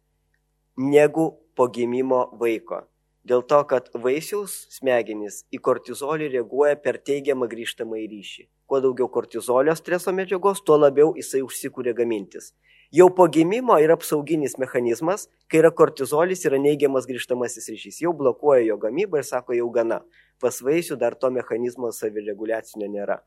negu 0.76 1.32
po 1.56 1.66
gimimo 1.68 2.30
vaiko. 2.38 2.84
Dėl 3.26 3.42
to, 3.50 3.58
kad 3.66 3.88
vaisiaus 4.04 4.54
smegenys 4.76 5.40
į 5.50 5.58
kortizolį 5.66 6.28
reaguoja 6.36 6.76
per 6.78 7.00
teigiamą 7.02 7.48
grįžtamą 7.50 7.98
į 8.04 8.06
ryšį. 8.12 8.44
Kuo 8.70 8.78
daugiau 8.82 9.08
kortizolio 9.10 9.74
streso 9.78 10.14
medžiagos, 10.14 10.62
tuo 10.66 10.78
labiau 10.78 11.10
jisai 11.18 11.42
užsikūrė 11.46 11.94
gamintis. 11.98 12.52
Jau 12.94 13.08
po 13.10 13.26
gimimo 13.26 13.74
yra 13.82 13.96
apsauginis 13.98 14.54
mechanizmas, 14.62 15.26
kai 15.50 15.58
yra 15.58 15.72
kortizolis, 15.74 16.44
yra 16.46 16.60
neigiamas 16.62 17.08
grįžtamasis 17.10 17.66
ryšys. 17.72 17.98
Jau 18.04 18.12
blokuoja 18.14 18.62
jo 18.68 18.78
gamybą 18.84 19.18
ir 19.22 19.26
sako, 19.26 19.56
jau 19.58 19.66
gana. 19.74 20.04
Pas 20.42 20.62
vaisių 20.62 20.98
dar 21.00 21.18
to 21.18 21.32
mechanizmo 21.34 21.90
savireguliacinio 21.90 22.86
nėra. 22.92 23.18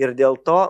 Ir 0.00 0.16
dėl 0.16 0.40
to 0.40 0.62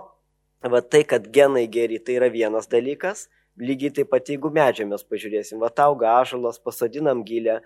Va 0.65 0.81
tai, 0.81 1.03
kad 1.03 1.27
genai 1.29 1.67
geri, 1.69 1.99
tai 2.01 2.15
yra 2.17 2.29
vienas 2.33 2.65
dalykas. 2.71 3.27
Lygiai 3.61 3.93
taip 3.93 4.09
pat, 4.11 4.25
jeigu 4.27 4.49
medžią 4.51 4.87
mes 4.89 5.03
pažiūrėsim, 5.05 5.59
va 5.61 5.69
auga 5.85 6.15
ažalas, 6.19 6.57
pasodinam 6.59 7.21
gilę, 7.23 7.59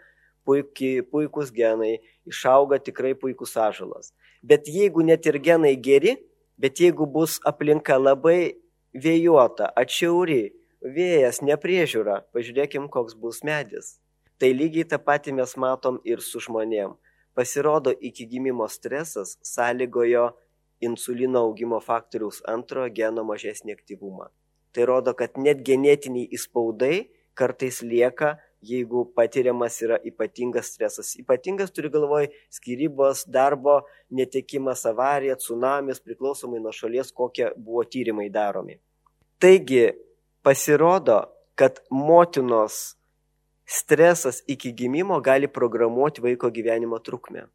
puikiai, 0.47 1.03
puikus 1.03 1.51
genai, 1.55 1.99
išauga 2.29 2.79
tikrai 2.79 3.13
puikus 3.17 3.55
ažalas. 3.57 4.13
Bet 4.43 4.67
jeigu 4.67 5.03
net 5.05 5.25
ir 5.27 5.39
genai 5.43 5.75
geri, 5.75 6.15
bet 6.57 6.79
jeigu 6.79 7.07
bus 7.07 7.39
aplinka 7.45 7.97
labai 7.99 8.55
vėjuota, 8.95 9.69
atšiauri, 9.75 10.49
vėjas, 10.81 11.41
nepriežiūra, 11.43 12.23
pažiūrėkim, 12.33 12.87
koks 12.91 13.15
bus 13.19 13.43
medis. 13.43 13.97
Tai 14.39 14.51
lygiai 14.55 14.87
tą 14.87 14.99
patį 15.03 15.35
mes 15.41 15.55
matom 15.59 15.99
ir 16.07 16.23
su 16.23 16.39
žmonėm. 16.39 16.95
Pasirodo, 17.35 17.91
iki 17.91 18.25
gimimo 18.27 18.67
stresas 18.71 19.35
sąlygojo 19.43 20.29
insulino 20.79 21.43
augimo 21.43 21.79
faktoriaus 21.83 22.39
antro 22.47 22.87
geno 22.87 23.25
mažesnį 23.27 23.75
aktyvumą. 23.75 24.29
Tai 24.71 24.85
rodo, 24.87 25.13
kad 25.17 25.37
net 25.37 25.63
genetiniai 25.67 26.29
įspaudai 26.35 27.09
kartais 27.35 27.81
lieka, 27.83 28.37
jeigu 28.61 29.05
patiriamas 29.15 29.79
yra 29.81 29.97
ypatingas 30.05 30.73
stresas. 30.73 31.13
Ypatingas 31.19 31.71
turi 31.71 31.89
galvoj 31.93 32.27
skirybos, 32.51 33.23
darbo 33.27 33.79
netekimas, 34.09 34.85
avarija, 34.89 35.37
tsunamis, 35.39 36.01
priklausomai 36.03 36.61
nuo 36.63 36.73
šalies, 36.75 37.11
kokie 37.15 37.51
buvo 37.57 37.83
tyrimai 37.83 38.29
daromi. 38.33 38.79
Taigi, 39.39 39.89
pasirodo, 40.43 41.21
kad 41.55 41.79
motinos 41.91 42.95
stresas 43.69 44.43
iki 44.47 44.71
gimimo 44.73 45.19
gali 45.21 45.47
programuoti 45.47 46.21
vaiko 46.21 46.49
gyvenimo 46.51 46.99
trukmę 46.99 47.47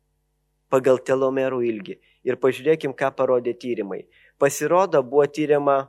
pagal 0.73 0.99
telomerų 0.99 1.61
ilgį. 1.68 1.99
Ir 2.25 2.38
pažiūrėkim, 2.40 2.94
ką 2.96 3.11
parodė 3.14 3.52
tyrimai. 3.54 4.04
Pasirodo, 4.40 5.02
buvo 5.06 5.26
tyriama 5.30 5.84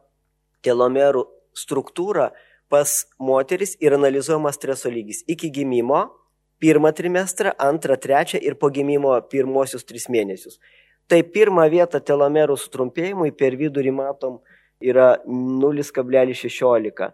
telomerų 0.66 1.24
struktūra 1.56 2.30
pas 2.76 3.08
moteris 3.20 3.78
ir 3.80 3.96
analizuojamas 3.96 4.60
streso 4.60 4.90
lygis 4.92 5.24
iki 5.32 5.48
gimimo, 5.58 6.02
pirmą 6.60 6.92
trimestrą, 6.98 7.54
antrą, 7.70 7.96
trečią 7.96 8.42
ir 8.44 8.58
po 8.60 8.68
gimimo 8.70 9.14
pirmosius 9.32 9.88
tris 9.88 10.10
mėnesius. 10.12 10.60
Tai 11.08 11.22
pirmą 11.36 11.70
vietą 11.72 12.02
telomerų 12.04 12.58
sutrumpėjimui 12.60 13.32
per 13.40 13.56
vidurį 13.56 13.94
matom 13.96 14.40
yra 14.84 15.22
0,16. 15.24 17.10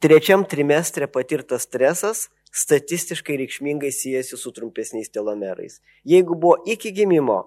Trečiam 0.00 0.44
trimestre 0.48 1.06
patirtas 1.06 1.68
stresas 1.68 2.28
statistiškai 2.50 3.36
reikšmingai 3.44 3.92
siejasi 3.94 4.38
su 4.40 4.50
trumpesniais 4.56 5.12
telomerais. 5.12 5.78
Jeigu 6.02 6.34
buvo 6.34 6.56
iki 6.66 6.90
gimimo 6.96 7.38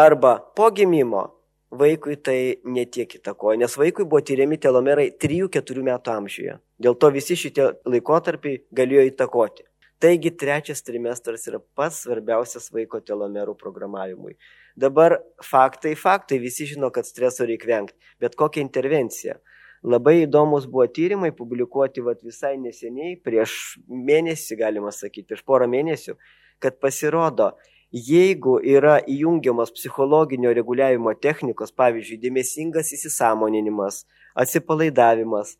arba 0.00 0.38
po 0.56 0.70
gimimo, 0.70 1.26
vaikui 1.72 2.18
tai 2.20 2.38
netiek 2.68 3.16
įtakoja, 3.18 3.58
nes 3.62 3.74
vaikui 3.80 4.04
buvo 4.04 4.20
tyriami 4.24 4.58
telomerai 4.60 5.10
3-4 5.24 5.84
metų 5.88 6.14
amžiuje. 6.14 6.56
Dėl 6.82 6.96
to 7.00 7.10
visi 7.14 7.36
šitie 7.38 7.70
laikotarpiai 7.88 8.62
galėjo 8.76 9.06
įtakoti. 9.12 9.64
Taigi 10.02 10.32
trečias 10.34 10.82
trimestras 10.82 11.46
yra 11.46 11.60
pats 11.78 12.00
svarbiausias 12.02 12.72
vaiko 12.74 12.98
telomerų 13.06 13.54
programavimui. 13.60 14.34
Dabar 14.74 15.20
faktai, 15.46 15.92
faktai, 15.94 16.40
visi 16.42 16.66
žino, 16.66 16.90
kad 16.90 17.06
streso 17.06 17.46
reikia 17.46 17.70
vengti, 17.70 18.10
bet 18.20 18.34
kokia 18.40 18.64
intervencija. 18.64 19.38
Labai 19.82 20.24
įdomus 20.24 20.66
buvo 20.70 20.88
tyrimai 20.90 21.30
publikuoti 21.34 22.02
vat, 22.02 22.20
visai 22.26 22.56
neseniai, 22.58 23.14
prieš 23.22 23.78
mėnesį, 23.86 24.58
galima 24.58 24.90
sakyti, 24.94 25.28
prieš 25.30 25.46
porą 25.46 25.70
mėnesių, 25.70 26.16
kad 26.62 26.82
pasirodo, 26.82 27.52
jeigu 27.92 28.56
yra 28.64 28.98
įjungiamas 29.04 29.72
psichologinio 29.76 30.52
reguliavimo 30.56 31.12
technikos, 31.20 31.72
pavyzdžiui, 31.76 32.20
dėmesingas 32.22 32.92
įsisamoninimas, 32.96 34.02
atsipalaidavimas, 34.34 35.56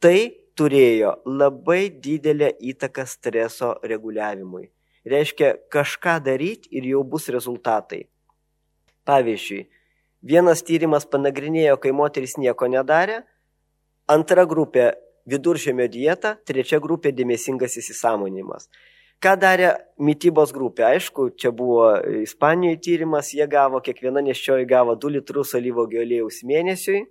tai 0.00 0.32
turėjo 0.56 1.16
labai 1.26 1.90
didelę 1.90 2.52
įtaką 2.72 3.06
streso 3.10 3.74
reguliavimui. 3.82 4.70
Reiškia, 5.06 5.54
kažką 5.70 6.18
daryti 6.24 6.70
ir 6.78 6.86
jau 6.90 7.04
bus 7.06 7.28
rezultatai. 7.30 8.06
Pavyzdžiui, 9.06 9.66
vienas 10.22 10.64
tyrimas 10.66 11.06
panagrinėjo, 11.06 11.76
kai 11.78 11.92
moteris 11.94 12.34
nieko 12.40 12.66
nedarė, 12.70 13.22
Antra 14.06 14.44
grupė- 14.46 14.92
viduržėmio 15.30 15.88
dieta, 15.90 16.36
trečia 16.46 16.78
grupė- 16.78 17.10
dėmesingas 17.18 17.74
įsisamonimas. 17.80 18.68
Ką 19.24 19.32
darė 19.40 19.72
mytybos 19.96 20.52
grupė? 20.52 20.84
Aišku, 20.90 21.30
čia 21.40 21.52
buvo 21.56 21.88
Ispanijoje 22.22 22.80
tyrimas, 22.84 23.32
jie 23.32 23.46
gavo, 23.48 23.80
kiekviena 23.80 24.22
neščioji 24.24 24.68
gavo 24.68 24.96
2 25.00 25.12
litrus 25.16 25.54
alyvogio 25.56 26.02
aliejaus 26.04 26.42
mėnesiui, 26.44 27.06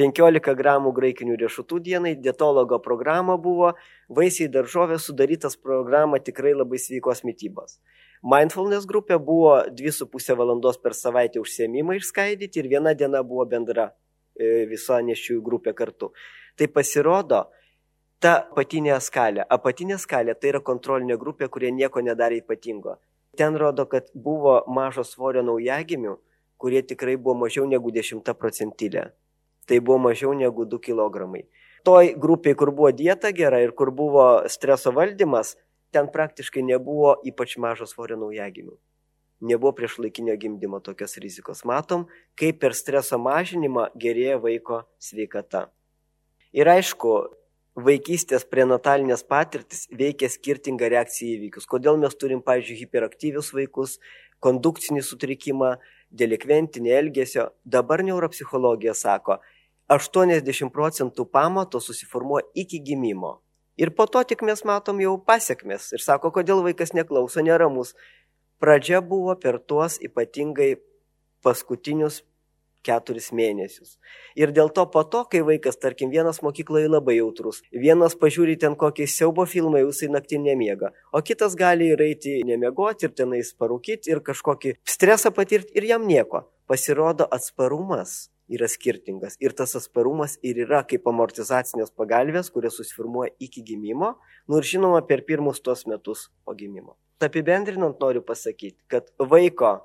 15 0.00 0.54
gramų 0.58 0.90
graikinių 0.96 1.38
riešutų 1.44 1.78
dienai, 1.88 2.14
dietologo 2.18 2.80
programa 2.82 3.36
buvo, 3.38 3.74
vaisiai 4.10 4.50
daržovės 4.50 5.06
sudarytas 5.06 5.54
programa 5.54 6.18
tikrai 6.18 6.56
labai 6.58 6.82
sveikos 6.82 7.22
mytybos. 7.22 7.78
Mindfulness 8.24 8.88
grupė 8.90 9.20
buvo 9.22 9.60
2,5 9.70 10.34
valandos 10.40 10.80
per 10.82 10.98
savaitę 10.98 11.38
užsiemimą 11.38 12.00
išskaidyti 12.00 12.64
ir 12.64 12.72
viena 12.72 12.96
diena 12.98 13.22
buvo 13.22 13.46
bendra 13.46 13.92
E, 14.34 14.64
visa 14.66 14.98
nešiųjų 15.06 15.42
grupė 15.46 15.74
kartu. 15.78 16.10
Tai 16.58 16.66
pasirodo, 16.74 17.44
ta 18.20 18.34
apatinė 18.42 18.98
skalė. 19.00 19.44
Apatinė 19.56 19.98
skalė 19.98 20.34
tai 20.38 20.52
yra 20.52 20.60
kontrolinė 20.60 21.16
grupė, 21.20 21.48
kurie 21.48 21.72
nieko 21.72 22.02
nedarė 22.04 22.42
ypatingo. 22.42 22.98
Ten 23.38 23.58
rodo, 23.58 23.86
kad 23.90 24.10
buvo 24.14 24.60
mažo 24.70 25.04
svorio 25.04 25.42
naujagimių, 25.42 26.16
kurie 26.58 26.82
tikrai 26.86 27.16
buvo 27.16 27.34
mažiau 27.44 27.66
negu 27.66 27.90
10 27.90 28.34
procentilė. 28.38 29.10
Tai 29.66 29.80
buvo 29.80 29.98
mažiau 30.08 30.34
negu 30.38 30.66
2 30.68 30.80
kg. 30.86 31.44
Toj 31.84 32.14
grupiai, 32.20 32.56
kur 32.56 32.70
buvo 32.72 32.92
dieta 32.92 33.32
gera 33.32 33.60
ir 33.60 33.74
kur 33.76 33.90
buvo 33.90 34.48
streso 34.48 34.92
valdymas, 34.92 35.56
ten 35.92 36.08
praktiškai 36.08 36.62
nebuvo 36.64 37.16
ypač 37.24 37.58
mažo 37.58 37.86
svorio 37.86 38.16
naujagimių 38.20 38.76
nebuvo 39.44 39.72
prieš 39.72 39.98
laikinio 39.98 40.36
gimdymo 40.36 40.80
tokios 40.80 41.16
rizikos. 41.20 41.64
Matom, 41.64 42.06
kaip 42.38 42.60
per 42.62 42.74
streso 42.74 43.18
mažinimą 43.20 43.90
gerėja 44.00 44.38
vaiko 44.40 44.82
sveikata. 44.98 45.68
Ir 46.54 46.70
aišku, 46.70 47.14
vaikystės 47.74 48.44
prenatalinės 48.46 49.24
patirtis 49.26 49.88
veikia 49.90 50.28
skirtingą 50.30 50.88
reakciją 50.92 51.32
į 51.32 51.38
įvykius. 51.38 51.66
Kodėl 51.70 51.98
mes 51.98 52.14
turim, 52.14 52.42
pavyzdžiui, 52.46 52.78
hiperaktyvius 52.84 53.50
vaikus, 53.54 53.98
kondukcinį 54.44 55.02
sutrikimą, 55.02 55.74
delikventinį 56.14 56.94
elgesio. 56.94 57.48
Dabar 57.64 58.04
neuropsichologija 58.06 58.94
sako, 58.94 59.40
80 59.90 60.70
procentų 60.72 61.26
pamato 61.28 61.80
susiformuoja 61.82 62.46
iki 62.54 62.80
gimimo. 62.80 63.40
Ir 63.76 63.90
po 63.90 64.06
to 64.06 64.22
tik 64.22 64.44
mes 64.46 64.62
matom 64.64 65.00
jau 65.02 65.16
pasiekmes. 65.18 65.90
Ir 65.96 66.02
sako, 66.02 66.30
kodėl 66.30 66.62
vaikas 66.62 66.94
neklauso, 66.94 67.42
neramus. 67.42 67.94
Pradžia 68.62 69.02
buvo 69.02 69.34
per 69.34 69.58
tuos 69.58 69.98
ypatingai 69.98 70.76
paskutinius 71.42 72.22
keturis 72.84 73.30
mėnesius. 73.36 73.96
Ir 74.38 74.52
dėl 74.54 74.70
to 74.74 74.84
po 74.92 75.04
to, 75.08 75.24
kai 75.30 75.42
vaikas, 75.46 75.78
tarkim, 75.80 76.12
vienas 76.12 76.42
mokykloje 76.44 76.90
labai 76.92 77.18
jautrus, 77.18 77.62
vienas 77.72 78.16
pažiūri 78.20 78.58
ten 78.60 78.76
kokį 78.78 79.08
siaubo 79.10 79.46
filmą, 79.48 79.80
jisai 79.84 80.10
naktį 80.12 80.42
nemiega, 80.44 80.92
o 81.12 81.22
kitas 81.24 81.56
gali 81.58 81.92
ir 81.94 82.04
eiti 82.04 82.40
nemiegoti 82.46 83.08
ir 83.08 83.16
tenais 83.16 83.54
parūkyti 83.58 84.12
ir 84.12 84.22
kažkokį 84.24 84.76
stresą 84.88 85.34
patirti 85.34 85.76
ir 85.78 85.88
jam 85.94 86.06
nieko. 86.08 86.46
Pasirodo, 86.64 87.26
atsparumas 87.28 88.30
yra 88.48 88.68
skirtingas. 88.68 89.36
Ir 89.40 89.52
tas 89.56 89.74
atsparumas 89.76 90.36
ir 90.44 90.60
yra 90.64 90.82
kaip 90.88 91.06
amortizacinės 91.08 91.92
pagalbės, 91.96 92.50
kurios 92.52 92.78
susiformuoja 92.80 93.32
iki 93.42 93.64
gimimo, 93.64 94.14
nu 94.48 94.60
ir 94.60 94.68
žinoma 94.68 95.02
per 95.08 95.24
pirmus 95.28 95.62
tuos 95.64 95.84
metus 95.90 96.28
po 96.44 96.56
gimimo. 96.56 96.96
Apibendrinant 97.24 98.00
noriu 98.02 98.20
pasakyti, 98.24 98.76
kad 98.90 99.08
vaiko 99.16 99.78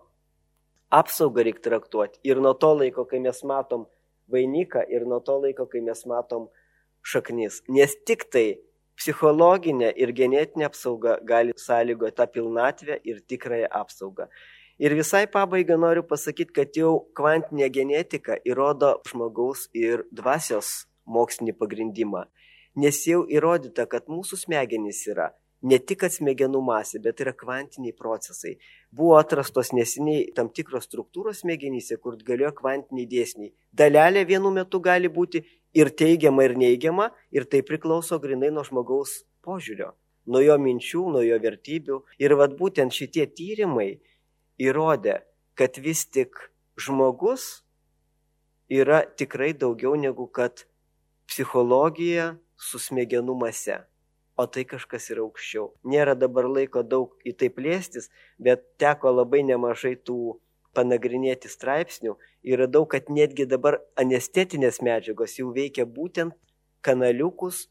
apsaugą 0.89 1.45
reikia 1.47 1.65
traktuoti 1.69 2.19
ir 2.23 2.41
nuo 2.41 2.53
to 2.53 2.73
laiko, 2.77 3.05
kai 3.05 3.19
mes 3.23 3.43
matom 3.43 3.85
vainiką 4.31 4.85
ir 4.89 5.05
nuo 5.05 5.19
to 5.19 5.37
laiko, 5.43 5.65
kai 5.65 5.81
mes 5.85 6.05
matom 6.09 6.47
šaknis. 7.05 7.61
Nes 7.69 7.95
tik 8.05 8.25
tai 8.33 8.47
psichologinė 8.99 9.91
ir 9.95 10.11
genetinė 10.15 10.67
apsauga 10.67 11.17
gali 11.25 11.55
sąlygoti 11.57 12.17
tą 12.19 12.27
pilnatvę 12.33 12.99
ir 13.03 13.21
tikrąją 13.21 13.69
apsaugą. 13.81 14.27
Ir 14.79 14.95
visai 14.95 15.25
pabaigai 15.27 15.75
noriu 15.79 16.05
pasakyti, 16.07 16.53
kad 16.55 16.75
jau 16.75 16.91
kvantinė 17.15 17.67
genetika 17.75 18.37
įrodo 18.47 18.93
žmogaus 19.09 19.67
ir 19.75 20.05
dvasios 20.11 20.85
mokslinį 21.03 21.55
pagrindimą. 21.59 22.23
Nes 22.79 23.01
jau 23.07 23.25
įrodyta, 23.27 23.87
kad 23.91 24.07
mūsų 24.07 24.39
smegenys 24.45 25.01
yra 25.11 25.33
ne 25.61 25.79
tik 25.79 26.05
smegenų 26.07 26.61
masė, 26.63 26.99
bet 27.03 27.19
yra 27.23 27.33
kvantiniai 27.35 27.93
procesai. 27.95 28.55
Buvo 28.91 29.17
atrastos 29.19 29.73
nesiniai 29.75 30.29
tam 30.35 30.49
tikros 30.49 30.87
struktūros 30.87 31.43
smegenyse, 31.43 31.97
kur 31.97 32.15
galėjo 32.15 32.53
kvantiniai 32.59 33.07
dėsniai. 33.09 33.53
Dalelė 33.71 34.25
vienu 34.27 34.51
metu 34.55 34.79
gali 34.79 35.11
būti 35.11 35.43
ir 35.73 35.91
teigiama, 35.91 36.45
ir 36.47 36.55
neigiama, 36.57 37.09
ir 37.31 37.45
tai 37.45 37.61
priklauso 37.65 38.19
grinai 38.19 38.51
nuo 38.55 38.63
žmogaus 38.63 39.23
požiūrio, 39.45 39.91
nuo 40.27 40.43
jo 40.43 40.57
minčių, 40.61 41.03
nuo 41.15 41.23
jo 41.25 41.39
vertybių. 41.43 41.99
Ir 42.23 42.37
vad 42.39 42.55
būtent 42.59 42.95
šitie 42.95 43.27
tyrimai 43.27 43.99
įrodė, 44.59 45.21
kad 45.59 45.77
vis 45.83 46.05
tik 46.07 46.39
žmogus 46.79 47.65
yra 48.69 49.03
tikrai 49.03 49.51
daugiau 49.53 49.95
negu 49.99 50.27
kad 50.31 50.63
psichologija 51.29 52.35
su 52.57 52.79
smegenų 52.81 53.35
mase. 53.37 53.81
O 54.39 54.45
tai 54.47 54.63
kažkas 54.63 55.09
yra 55.11 55.25
aukščiau. 55.25 55.65
Nėra 55.91 56.13
dabar 56.15 56.45
laiko 56.47 56.83
daug 56.87 57.27
į 57.27 57.33
tai 57.41 57.49
plėstis, 57.51 58.07
bet 58.39 58.61
teko 58.79 59.11
labai 59.11 59.41
nemažai 59.43 59.97
tų 60.07 60.37
panagrinėti 60.77 61.49
straipsnių. 61.51 62.13
Yra 62.47 62.69
daug, 62.71 62.87
kad 62.93 63.09
netgi 63.11 63.47
dabar 63.49 63.81
anestetinės 63.99 64.79
medžiagos 64.85 65.35
jau 65.41 65.49
veikia 65.55 65.83
būtent 65.83 66.37
kanaliukus, 66.87 67.65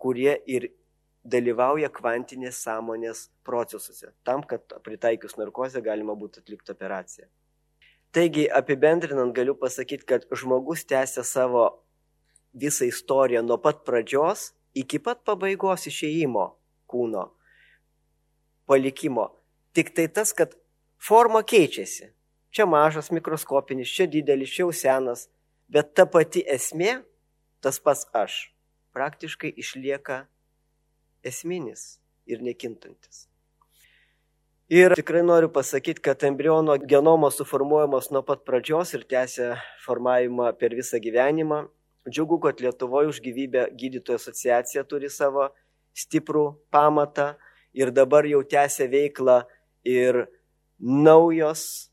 kurie 0.00 0.38
ir 0.48 0.70
dalyvauja 1.24 1.90
kvantinės 1.92 2.62
sąmonės 2.64 3.26
procesuose, 3.44 4.14
tam, 4.24 4.40
kad 4.40 4.64
pritaikius 4.86 5.36
narkozę 5.36 5.82
galima 5.84 6.16
būtų 6.16 6.40
atlikti 6.40 6.72
operaciją. 6.72 7.28
Taigi, 8.16 8.46
apibendrinant, 8.48 9.34
galiu 9.36 9.52
pasakyti, 9.54 10.06
kad 10.08 10.24
žmogus 10.32 10.86
tęsia 10.88 11.22
savo 11.28 11.66
visą 12.56 12.88
istoriją 12.88 13.44
nuo 13.44 13.60
pat 13.60 13.84
pradžios 13.86 14.48
iki 14.74 15.00
pat 15.02 15.24
pabaigos 15.26 15.86
išėjimo 15.90 16.46
kūno 16.90 17.28
palikimo. 18.70 19.30
Tik 19.74 19.92
tai 19.94 20.06
tas, 20.08 20.32
kad 20.34 20.54
forma 20.98 21.42
keičiasi. 21.42 22.10
Čia 22.50 22.66
mažas 22.66 23.12
mikroskopinis, 23.14 23.90
čia 23.94 24.08
didelis, 24.10 24.50
čia 24.50 24.64
jau 24.64 24.72
senas, 24.74 25.28
bet 25.70 25.94
ta 25.94 26.06
pati 26.10 26.42
esmė, 26.42 26.98
tas 27.62 27.78
pats 27.78 28.08
aš, 28.10 28.38
praktiškai 28.94 29.52
išlieka 29.54 30.24
esminis 31.22 32.00
ir 32.26 32.42
nekintantis. 32.42 33.28
Ir 34.70 34.94
tikrai 34.94 35.22
noriu 35.26 35.50
pasakyti, 35.50 36.02
kad 36.02 36.22
embriono 36.22 36.76
genomas 36.78 37.38
suformuojamas 37.40 38.12
nuo 38.14 38.22
pat 38.26 38.44
pradžios 38.46 38.94
ir 38.94 39.02
tęsia 39.02 39.56
formavimą 39.82 40.52
per 40.58 40.76
visą 40.78 41.00
gyvenimą. 41.02 41.64
Džiugu, 42.08 42.38
kad 42.40 42.60
Lietuvoje 42.60 43.10
už 43.12 43.20
gyvybę 43.20 43.66
gydytojų 43.76 44.16
asociacija 44.16 44.84
turi 44.88 45.10
savo 45.12 45.50
stiprų 45.92 46.46
pamatą 46.72 47.34
ir 47.76 47.92
dabar 47.92 48.24
jau 48.24 48.40
tęsia 48.40 48.88
veiklą 48.88 49.42
ir 49.84 50.24
naujos 50.80 51.90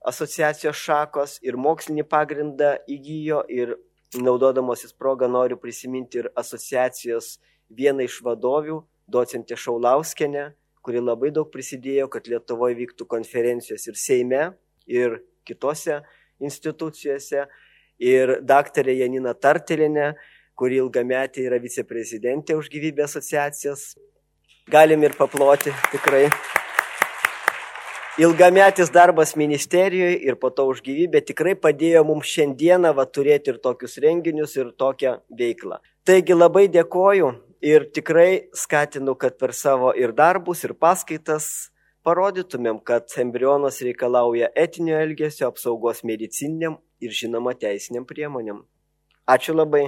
asociacijos 0.00 0.80
šakos 0.80 1.36
ir 1.44 1.60
mokslinį 1.60 2.06
pagrindą 2.08 2.78
įgyjo 2.88 3.42
ir 3.52 3.76
naudodamosis 4.16 4.96
progą 4.96 5.28
noriu 5.28 5.60
prisiminti 5.60 6.22
ir 6.22 6.30
asociacijos 6.40 7.36
vieną 7.70 8.08
iš 8.08 8.16
vadovių, 8.24 8.80
docentė 9.12 9.58
Šaulauskenė, 9.60 10.50
kuri 10.82 11.02
labai 11.04 11.30
daug 11.36 11.50
prisidėjo, 11.52 12.08
kad 12.10 12.26
Lietuvoje 12.26 12.78
vyktų 12.80 13.06
konferencijos 13.06 13.86
ir 13.86 13.98
Seime, 14.00 14.42
ir 14.88 15.20
kitose 15.46 16.00
institucijose, 16.40 17.44
ir 18.00 18.38
daktarė 18.42 18.96
Janina 19.02 19.34
Tartelinė, 19.36 20.14
kuri 20.56 20.80
ilgametė 20.80 21.44
yra 21.46 21.60
viceprezidentė 21.60 22.56
už 22.58 22.70
gyvybę 22.72 23.04
asociacijas. 23.06 23.94
Galim 24.70 25.04
ir 25.04 25.16
paploti 25.18 25.72
tikrai. 25.92 26.28
Ilgametis 28.20 28.90
darbas 28.92 29.32
ministerijoje 29.38 30.18
ir 30.26 30.36
po 30.36 30.50
to 30.50 30.66
už 30.68 30.82
gyvybę 30.84 31.22
tikrai 31.24 31.54
padėjo 31.56 32.02
mums 32.04 32.28
šiandieną 32.28 32.90
va, 32.96 33.06
turėti 33.06 33.54
ir 33.54 33.60
tokius 33.62 33.96
renginius, 34.02 34.56
ir 34.58 34.74
tokią 34.76 35.14
veiklą. 35.38 35.78
Taigi 36.04 36.36
labai 36.36 36.66
dėkoju 36.68 37.30
ir 37.64 37.86
tikrai 37.94 38.50
skatinu, 38.56 39.14
kad 39.16 39.38
per 39.40 39.54
savo 39.56 39.94
ir 39.96 40.12
darbus, 40.16 40.64
ir 40.66 40.74
paskaitas 40.74 41.70
parodytumėm, 42.06 42.80
kad 42.84 43.12
embrionas 43.20 43.80
reikalauja 43.84 44.50
etinio 44.56 44.96
elgesio, 45.00 45.48
apsaugos 45.50 46.02
medicininiam 46.06 46.78
ir 47.00 47.14
žinoma 47.16 47.54
teisiniam 47.58 48.06
priemonėm. 48.08 48.62
Ačiū 49.28 49.54
labai. 49.54 49.84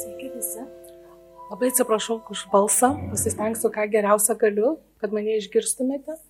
Sveiki 0.00 0.30
visi. 0.34 0.64
Labai 1.50 1.70
atsiprašau 1.72 2.20
už 2.30 2.46
balsą, 2.52 2.92
pasistengsiu, 3.10 3.72
ką 3.74 3.88
geriausia 3.90 4.36
galiu, 4.38 4.76
kad 5.02 5.10
mane 5.16 5.34
išgirstumėte. 5.40 6.20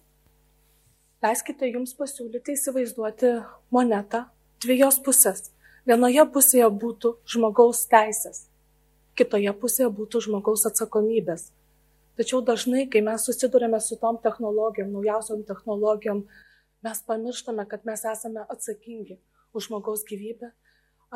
Leiskite 1.21 1.69
jums 1.69 1.93
pasiūlyti 1.99 2.55
įsivaizduoti 2.57 3.35
monetą 3.75 4.25
dviejos 4.65 5.03
pusės. 5.05 5.51
Vienoje 5.85 6.25
pusėje 6.33 6.69
būtų 6.73 7.13
žmogaus 7.29 7.83
teisės, 7.93 8.47
kitoje 9.17 9.53
pusėje 9.61 9.91
būtų 9.93 10.23
žmogaus 10.29 10.65
atsakomybės. 10.69 11.51
Tačiau 12.21 12.43
dažnai, 12.45 12.83
kai 12.93 13.01
mes 13.01 13.23
susidurėme 13.25 13.79
su 13.81 13.97
tom 13.97 14.19
technologijom, 14.21 14.91
naujausiom 14.93 15.45
technologijom, 15.49 16.19
mes 16.85 16.99
pamirštame, 17.07 17.65
kad 17.71 17.87
mes 17.89 18.03
esame 18.11 18.43
atsakingi 18.55 19.17
už 19.57 19.71
žmogaus 19.71 20.03
gyvybę, 20.11 20.51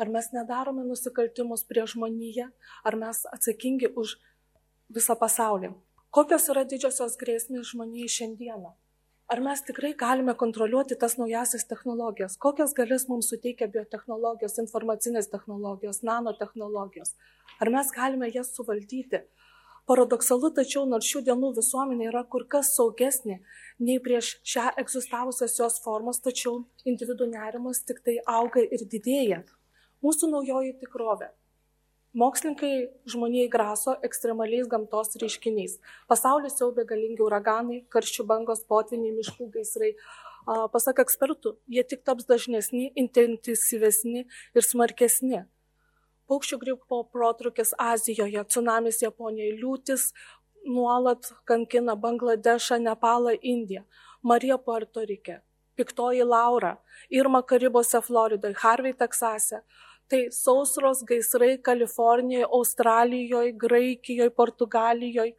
ar 0.01 0.09
mes 0.15 0.31
nedarome 0.33 0.81
nusikaltimus 0.87 1.61
prie 1.69 1.83
žmoniją, 1.93 2.47
ar 2.89 2.97
mes 3.03 3.21
atsakingi 3.37 3.91
už 3.93 4.15
visą 4.97 5.13
pasaulį. 5.21 5.75
Kokios 6.09 6.49
yra 6.55 6.65
didžiosios 6.73 7.19
grėsmės 7.21 7.69
žmonijai 7.75 8.09
šiandieną? 8.15 8.73
Ar 9.29 9.45
mes 9.45 9.61
tikrai 9.69 9.93
galime 10.01 10.33
kontroliuoti 10.41 10.97
tas 11.05 11.19
naujasias 11.21 11.69
technologijas? 11.69 12.41
Kokias 12.41 12.73
galės 12.73 13.05
mums 13.13 13.29
suteikia 13.29 13.69
biotehnologijos, 13.77 14.57
informacinės 14.65 15.29
technologijos, 15.29 16.01
nanotehnologijos? 16.01 17.13
Ar 17.61 17.73
mes 17.77 17.93
galime 17.93 18.33
jas 18.33 18.55
suvaldyti? 18.57 19.21
Paradoksalu, 19.85 20.49
tačiau 20.57 20.83
nors 20.89 21.05
šių 21.05 21.21
dienų 21.27 21.51
visuomenė 21.59 22.09
yra 22.09 22.23
kur 22.25 22.47
kas 22.49 22.73
saugesnė 22.73 23.39
nei 23.85 23.99
prieš 24.01 24.31
šią 24.53 24.71
egzistavusias 24.81 25.59
jos 25.59 25.77
formas, 25.83 26.21
tačiau 26.25 26.63
individų 26.89 27.29
nerimas 27.35 27.83
tik 27.85 28.01
tai 28.05 28.19
auga 28.25 28.65
ir 28.65 28.85
didėja. 28.89 29.43
Mūsų 30.05 30.31
naujoji 30.33 30.77
tikrovė 30.81 31.29
Mokslininkai 32.15 32.87
žmonijai 33.11 33.49
graso 33.51 33.93
ekstremaliais 34.07 34.69
gamtos 34.71 35.17
reiškiniais. 35.19 35.73
Pasaulis 36.07 36.53
siaubė 36.55 36.85
galingi 36.87 37.19
uraganai, 37.25 37.81
karščių 37.91 38.23
bangos, 38.29 38.61
potviniai, 38.69 39.11
miškų 39.17 39.49
gaisrai. 39.51 39.89
Pasak 40.71 41.01
ekspertų, 41.03 41.57
jie 41.75 41.83
tik 41.83 42.05
taps 42.07 42.29
dažnesni, 42.29 42.85
intensyvesni 43.03 44.23
ir 44.55 44.63
smarkesni. 44.63 45.41
Paukščių 46.25 46.57
gripo 46.61 47.03
protrukis 47.13 47.75
Azijoje, 47.77 48.41
tsunamis 48.49 49.01
Japonijoje, 49.03 49.57
liūtis 49.61 50.05
nuolat 50.65 51.29
kankina 51.45 51.93
Bangladešą, 51.95 52.79
Nepalą, 52.81 53.35
Indiją, 53.41 53.83
Marija 54.23 54.57
Puerto 54.57 55.05
Rike, 55.05 55.41
piktoji 55.77 56.23
Laura, 56.25 56.77
Irma 57.09 57.43
Karibose, 57.43 58.01
Floridoje, 58.01 58.57
Harvey, 58.63 58.95
Teksase, 58.97 59.61
tai 60.09 60.31
sausros 60.31 61.03
gaisrai 61.05 61.57
Kalifornijoje, 61.61 62.49
Australijoje, 62.49 63.53
Graikijoje, 63.53 64.29
Portugalijoje. 64.29 65.35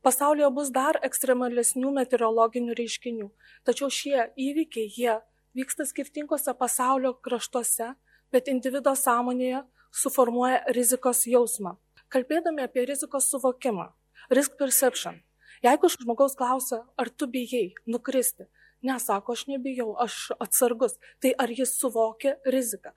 Pasaulyje 0.00 0.50
bus 0.54 0.68
dar 0.70 1.00
ekstremalesnių 1.02 1.92
meteorologinių 1.96 2.76
reiškinių. 2.78 3.30
Tačiau 3.66 3.88
šie 3.90 4.28
įvykiai, 4.38 4.88
jie 4.96 5.16
vyksta 5.56 5.84
skirtingose 5.88 6.54
pasaulio 6.54 7.16
kraštuose, 7.20 7.94
bet 8.32 8.48
individo 8.52 8.92
sąmonėje 8.96 9.64
suformuoja 9.96 10.62
rizikos 10.76 11.24
jausmą. 11.30 11.76
Kalbėdami 12.12 12.62
apie 12.66 12.84
rizikos 12.86 13.30
suvokimą, 13.32 13.88
risk 14.30 14.54
perception. 14.60 15.18
Jeigu 15.64 15.88
žmogaus 15.90 16.36
klausia, 16.38 16.82
ar 17.00 17.08
tu 17.10 17.26
bijai 17.26 17.72
nukristi, 17.88 18.46
nesako, 18.86 19.34
aš 19.34 19.46
nebijau, 19.50 19.94
aš 20.04 20.30
atsargus, 20.38 20.98
tai 21.20 21.32
ar 21.40 21.50
jis 21.50 21.74
suvokia 21.80 22.36
riziką? 22.44 22.92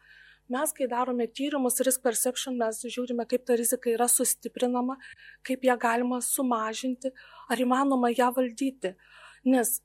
Mes, 0.49 0.71
kai 0.73 0.88
darome 0.89 1.27
tyrimus 1.29 1.77
risk 1.85 2.01
perception, 2.01 2.57
mes 2.57 2.81
žiūrime, 2.81 3.25
kaip 3.29 3.45
ta 3.45 3.57
rizika 3.57 3.91
yra 3.91 4.07
sustiprinama, 4.09 4.97
kaip 5.45 5.65
ją 5.67 5.75
galima 5.77 6.17
sumažinti, 6.25 7.12
ar 7.49 7.62
įmanoma 7.62 8.09
ją 8.09 8.31
valdyti. 8.33 8.95
Nes 9.45 9.77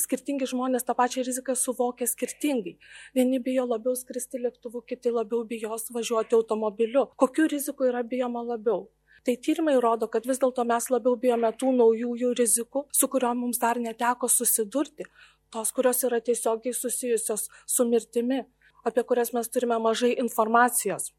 skirtingi 0.00 0.48
žmonės 0.48 0.86
tą 0.88 0.94
pačią 0.98 1.24
riziką 1.26 1.56
suvokia 1.58 2.08
skirtingai. 2.08 2.78
Vieni 3.14 3.40
bijo 3.42 3.66
labiau 3.68 3.96
skristi 3.98 4.40
lėktuvu, 4.42 4.84
kiti 4.88 5.12
labiau 5.12 5.44
bijos 5.48 5.90
važiuoti 5.92 6.38
automobiliu. 6.38 7.08
Kokiu 7.16 7.48
riziku 7.52 7.90
yra 7.90 8.02
bijoma 8.02 8.44
labiau? 8.46 8.88
Tai 9.22 9.36
tyrimai 9.38 9.76
rodo, 9.80 10.08
kad 10.10 10.24
vis 10.26 10.40
dėlto 10.42 10.64
mes 10.66 10.88
labiau 10.90 11.14
bijome 11.16 11.52
tų 11.54 11.76
naujųjų 11.76 12.32
rizikų, 12.38 12.86
su 12.90 13.08
kuriuom 13.08 13.44
mums 13.44 13.60
dar 13.62 13.78
neteko 13.78 14.26
susidurti, 14.26 15.06
tos, 15.52 15.70
kurios 15.76 16.02
yra 16.08 16.18
tiesiogiai 16.24 16.74
susijusios 16.74 17.46
su 17.66 17.86
mirtimi 17.86 18.42
apie 18.84 19.02
kurias 19.06 19.32
mes 19.32 19.48
turime 19.48 19.78
mažai 19.78 20.12
informacijos. 20.24 21.12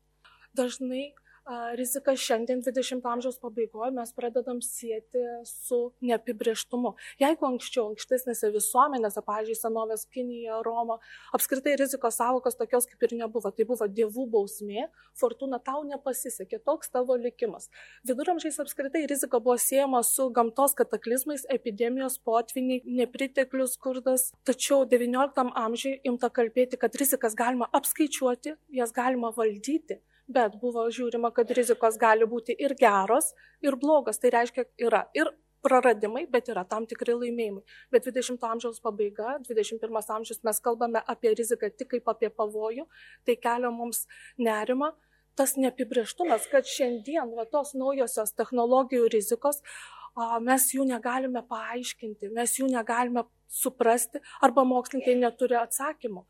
Dažnai 0.57 1.13
riziką 1.75 2.15
šiandien 2.15 2.62
20 2.63 3.03
amžiaus 3.03 3.38
pabaigoje 3.41 3.91
mes 3.91 4.13
pradedam 4.15 4.62
sieti 4.62 5.23
su 5.45 5.79
neapibrieštumu. 6.01 6.93
Jeigu 7.19 7.47
anksčiau, 7.47 7.89
ankstesnėse 7.91 8.51
visuomenėse, 8.53 9.23
pavyzdžiui, 9.27 9.58
senovės 9.60 10.06
Kinija, 10.13 10.62
Roma, 10.63 10.99
apskritai 11.36 11.75
rizikos 11.79 12.19
savokos 12.21 12.56
tokios 12.60 12.88
kaip 12.88 13.03
ir 13.08 13.15
nebuvo, 13.19 13.51
tai 13.51 13.67
buvo 13.67 13.88
dievų 13.88 14.27
bausmė, 14.36 14.88
fortuna 15.19 15.60
tau 15.60 15.84
nepasisekė, 15.89 16.62
toks 16.63 16.93
tavo 16.93 17.17
likimas. 17.19 17.67
Viduramžiais 18.08 18.62
apskritai 18.63 19.03
rizika 19.12 19.41
buvo 19.43 19.58
siejama 19.60 20.03
su 20.08 20.29
gamtos 20.32 20.77
kataklizmais, 20.79 21.43
epidemijos, 21.51 22.17
potviniai, 22.23 22.86
nepriteklius, 23.01 23.75
skurdas. 23.75 24.29
Tačiau 24.47 24.88
XIX 24.88 25.51
amžiuje 25.65 25.99
imta 26.08 26.32
kalbėti, 26.32 26.79
kad 26.79 26.95
rizikas 26.95 27.36
galima 27.36 27.67
apskaičiuoti, 27.75 28.56
jas 28.79 28.95
galima 28.95 29.36
valdyti 29.36 29.99
bet 30.27 30.57
buvo 30.62 30.86
žiūrima, 30.93 31.31
kad 31.36 31.51
rizikos 31.51 31.97
gali 31.99 32.27
būti 32.29 32.55
ir 32.59 32.75
geros, 32.79 33.33
ir 33.62 33.75
blogos. 33.79 34.19
Tai 34.21 34.31
reiškia, 34.38 34.65
yra 34.88 35.05
ir 35.17 35.31
praradimai, 35.63 36.25
bet 36.31 36.49
yra 36.51 36.65
tam 36.67 36.88
tikri 36.89 37.15
laimėjimai. 37.15 37.63
Bet 37.93 38.07
20 38.07 38.43
amžiaus 38.49 38.81
pabaiga, 38.83 39.38
21 39.47 40.12
amžius 40.17 40.43
mes 40.43 40.59
kalbame 40.63 41.01
apie 41.07 41.33
riziką 41.38 41.71
tik 41.71 41.93
kaip 41.95 42.12
apie 42.12 42.29
pavojų, 42.29 42.88
tai 43.25 43.38
kelia 43.39 43.71
mums 43.71 44.05
nerima. 44.38 44.93
Tas 45.33 45.55
neapibrieštumas, 45.57 46.43
kad 46.51 46.67
šiandien 46.69 47.31
va, 47.33 47.47
tos 47.49 47.71
naujosios 47.73 48.36
technologijų 48.38 49.07
rizikos, 49.15 49.63
mes 50.45 50.67
jų 50.75 50.86
negalime 50.86 51.41
paaiškinti, 51.49 52.29
mes 52.36 52.53
jų 52.59 52.67
negalime 52.69 53.23
suprasti 53.49 54.21
arba 54.45 54.62
mokslininkai 54.69 55.15
neturi 55.17 55.57
atsakymų 55.57 56.21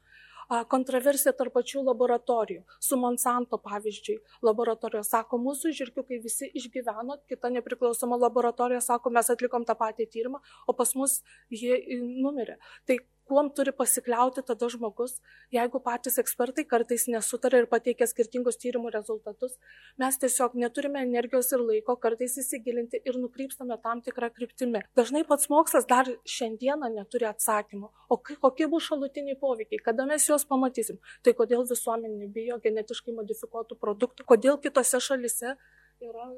kontroversija 0.70 1.34
tarp 1.38 1.56
pačių 1.58 1.84
laboratorijų. 1.88 2.63
Su 2.84 3.00
Monsanto 3.00 3.60
pavyzdžiui, 3.63 4.20
laboratorijos 4.46 5.12
sako, 5.13 5.39
mūsų 5.42 5.74
žirkiukai 5.80 6.20
visi 6.24 6.50
išgyveno, 6.60 7.20
kita 7.32 7.52
nepriklausoma 7.58 8.20
laboratorija 8.22 8.82
sako, 8.84 9.13
mes 9.13 9.32
atlikom 9.34 9.66
tą 9.68 9.78
patį 9.80 10.10
tyrimą, 10.13 10.44
o 10.68 10.78
pas 10.78 10.94
mus 11.00 11.22
jie 11.52 11.82
numirė. 12.00 12.60
Tai 12.88 13.00
kuom 13.34 13.50
turi 13.58 13.72
pasikliauti 13.74 14.43
tada 14.46 14.67
žmogus, 14.69 15.15
jeigu 15.56 15.80
patys 15.88 16.19
ekspertai 16.22 16.65
kartais 16.69 17.08
nesutarė 17.10 17.63
ir 17.63 17.67
pateikia 17.72 18.06
skirtingus 18.10 18.60
tyrimų 18.62 18.91
rezultatus, 18.93 19.56
mes 20.02 20.19
tiesiog 20.22 20.54
neturime 20.63 21.02
energijos 21.08 21.50
ir 21.56 21.63
laiko 21.65 21.96
kartais 22.04 22.38
įsigilinti 22.43 23.02
ir 23.10 23.17
nukrypstame 23.24 23.80
tam 23.86 24.04
tikrą 24.06 24.30
kryptimį. 24.38 24.84
Dažnai 25.00 25.24
pats 25.32 25.50
mokslas 25.50 25.89
dar 25.89 26.12
šiandieną 26.36 26.91
neturi 26.93 27.30
atsakymų, 27.32 27.89
o 28.13 28.19
kokie 28.46 28.69
bus 28.69 28.91
šalutiniai 28.91 29.39
poveikiai, 29.41 29.82
kada 29.89 30.06
mes 30.10 30.30
juos 30.30 30.46
pamatysim. 30.50 31.02
Tai 31.26 31.34
kodėl 31.41 31.65
visuomenė 31.74 32.30
bijo 32.38 32.60
genetiškai 32.62 33.17
modifikuotų 33.17 33.80
produktų, 33.82 34.30
kodėl 34.30 34.62
kitose 34.62 35.02
šalise 35.02 35.56
yra 36.04 36.30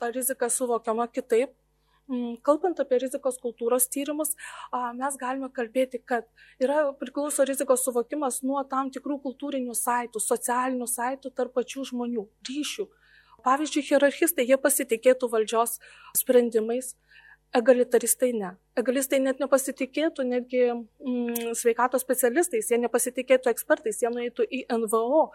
ta 0.00 0.08
rizika 0.14 0.48
suvokiama 0.48 1.10
kitaip 1.12 1.52
kalbant 2.46 2.80
apie 2.82 2.98
rizikos 3.02 3.38
kultūros 3.42 3.88
tyrimus, 3.92 4.34
mes 4.98 5.18
galime 5.20 5.50
kalbėti, 5.54 6.00
kad 6.04 6.26
yra 6.62 6.90
priklauso 7.00 7.46
rizikos 7.48 7.84
suvokimas 7.86 8.42
nuo 8.46 8.62
tam 8.70 8.90
tikrų 8.94 9.20
kultūrinių 9.26 9.76
saitų, 9.78 10.22
socialinių 10.24 10.88
saitų 10.90 11.34
tarp 11.36 11.54
pačių 11.58 11.86
žmonių, 11.92 12.26
ryšių. 12.50 12.88
Pavyzdžiui, 13.46 13.86
hierarchistai, 13.88 14.44
jie 14.44 14.58
pasitikėtų 14.60 15.30
valdžios 15.32 15.78
sprendimais, 16.18 16.92
egalitaristai 17.56 18.34
ne 18.36 18.56
egalistai 18.80 19.20
net 19.22 19.40
nepasitikėtų 19.42 20.24
netgi 20.26 20.62
mm, 20.72 21.54
sveikatos 21.58 22.04
specialistais, 22.04 22.70
jie 22.70 22.78
nepasitikėtų 22.82 23.50
ekspertais, 23.52 24.00
jie 24.02 24.10
nueitų 24.12 24.46
į 24.46 24.62
NVO. 24.82 25.26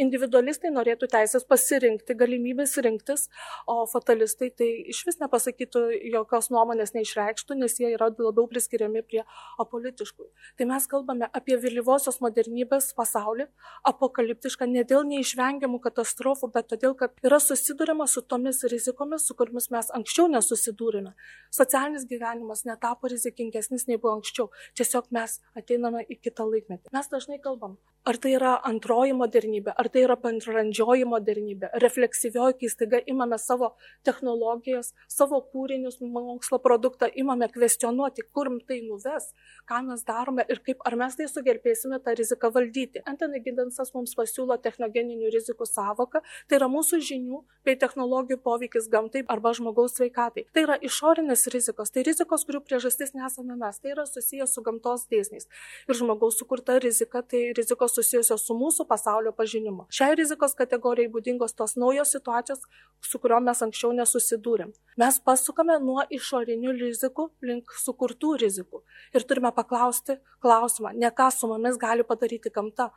Individualistai 0.00 0.72
norėtų 0.74 1.08
teisės 1.12 1.46
pasirinkti, 1.48 2.16
galimybės 2.18 2.76
rinktis, 2.84 3.28
o 3.70 3.84
fatalistai 3.90 4.50
tai 4.56 4.70
iš 4.92 5.04
vis 5.08 5.20
nepasakytų 5.22 5.84
jokios 6.14 6.50
nuomonės 6.54 6.94
neišreikštų, 6.96 7.58
nes 7.60 7.78
jie 7.80 7.92
yra 7.94 8.10
labiau 8.12 8.46
priskiriami 8.50 9.04
prie 9.06 9.22
apolitiškų. 9.62 10.28
Tai 10.58 10.68
mes 10.70 10.88
kalbame 10.90 11.28
apie 11.32 11.58
vėlyvosios 11.60 12.20
modernybės 12.24 12.92
pasaulį, 12.98 13.48
apokaliptišką 13.90 14.68
ne 14.70 14.84
dėl 14.88 15.06
neišvengiamų 15.08 15.80
katastrofų, 15.84 16.50
bet 16.54 16.70
todėl, 16.72 16.96
kad 16.98 17.16
yra 17.24 17.40
susidurima 17.42 18.06
su 18.10 18.22
tomis 18.22 18.62
rizikomis, 18.70 19.26
su 19.28 19.36
kuriamis 19.38 19.70
mes 19.74 19.90
anksčiau 19.96 20.28
nesusidūrėme. 20.32 21.14
Socialinis 21.54 22.06
gyvenimas 22.10 22.64
net 22.68 22.84
tapo 22.94 23.10
rizikingesnis 23.10 23.88
nei 23.90 23.98
buvo 23.98 24.14
anksčiau. 24.18 24.50
Tiesiog 24.78 25.10
mes 25.14 25.40
ateiname 25.58 26.04
į 26.06 26.20
kitą 26.22 26.46
laikmetį. 26.46 26.94
Mes 26.94 27.10
dažnai 27.10 27.40
kalbam, 27.42 27.76
ar 28.04 28.18
tai 28.20 28.34
yra 28.36 28.52
antroji 28.68 29.14
modernybė, 29.16 29.72
ar 29.80 29.88
tai 29.88 30.02
yra 30.04 30.16
bendrandžioji 30.20 31.06
modernybė, 31.08 31.70
refleksyvioji, 31.80 32.58
kai 32.60 32.68
staiga 32.68 33.00
imame 33.08 33.38
savo 33.40 33.70
technologijas, 34.04 34.92
savo 35.08 35.40
kūrinius, 35.52 35.96
mokslo 36.04 36.58
produktą, 36.60 37.08
imame 37.08 37.48
kvestionuoti, 37.52 38.26
kur 38.36 38.50
tai 38.68 38.82
nuves, 38.84 39.30
ką 39.68 39.80
mes 39.88 40.04
darome 40.04 40.44
ir 40.52 40.60
kaip, 40.66 40.84
ar 40.84 40.98
mes 41.00 41.16
tai 41.16 41.28
sugebėsime 41.32 42.00
tą 42.04 42.12
riziką 42.18 42.50
valdyti. 42.52 43.00
Antonai 43.08 43.40
Gidensas 43.44 43.94
mums 43.96 44.12
pasiūlo 44.18 44.58
technogeninių 44.60 45.32
rizikų 45.32 45.64
savoką, 45.68 46.20
tai 46.48 46.60
yra 46.60 46.68
mūsų 46.68 47.00
žinių 47.08 47.40
bei 47.64 47.78
technologijų 47.80 48.40
poveikis 48.44 48.90
gamtai 48.92 49.24
arba 49.32 49.54
žmogaus 49.56 49.96
sveikatai. 49.96 50.44
Tai 50.52 50.66
yra 50.66 50.76
išorinės 50.76 51.46
rizikos, 51.54 51.94
tai 51.94 52.04
rizikos, 52.04 52.44
kurių 52.44 52.60
priežastis 52.68 53.16
nesame 53.16 53.56
mes, 53.56 53.80
tai 53.80 53.94
yra 53.96 54.04
susijęs 54.08 54.52
su 54.52 54.64
gamtos 54.66 55.08
dėsniais. 55.08 55.48
Ir 55.88 55.96
žmogaus 55.96 56.36
sukurta 56.36 56.76
rizika, 56.84 57.24
tai 57.24 57.46
rizikos 57.56 57.93
susijusios 57.94 58.44
su 58.46 58.56
mūsų 58.58 58.86
pasaulio 58.90 59.32
pažinimu. 59.36 59.86
Šiai 59.94 60.16
rizikos 60.18 60.56
kategorijai 60.58 61.10
būdingos 61.12 61.56
tos 61.56 61.76
naujos 61.80 62.12
situacijos, 62.16 62.64
su 63.04 63.20
kuriuom 63.22 63.46
mes 63.48 63.62
anksčiau 63.66 63.92
nesusidūrėm. 63.96 64.74
Mes 65.00 65.20
pasukame 65.24 65.78
nuo 65.82 66.04
išorinių 66.18 66.74
rizikų 66.80 67.28
link 67.48 67.72
sukurtų 67.84 68.34
rizikų. 68.44 68.82
Ir 69.14 69.26
turime 69.28 69.54
paklausti 69.54 70.18
klausimą, 70.44 70.94
ne 70.98 71.10
ką 71.10 71.30
su 71.34 71.50
mumis 71.50 71.80
gali 71.80 72.06
padaryti 72.06 72.52
gamta, 72.54 72.90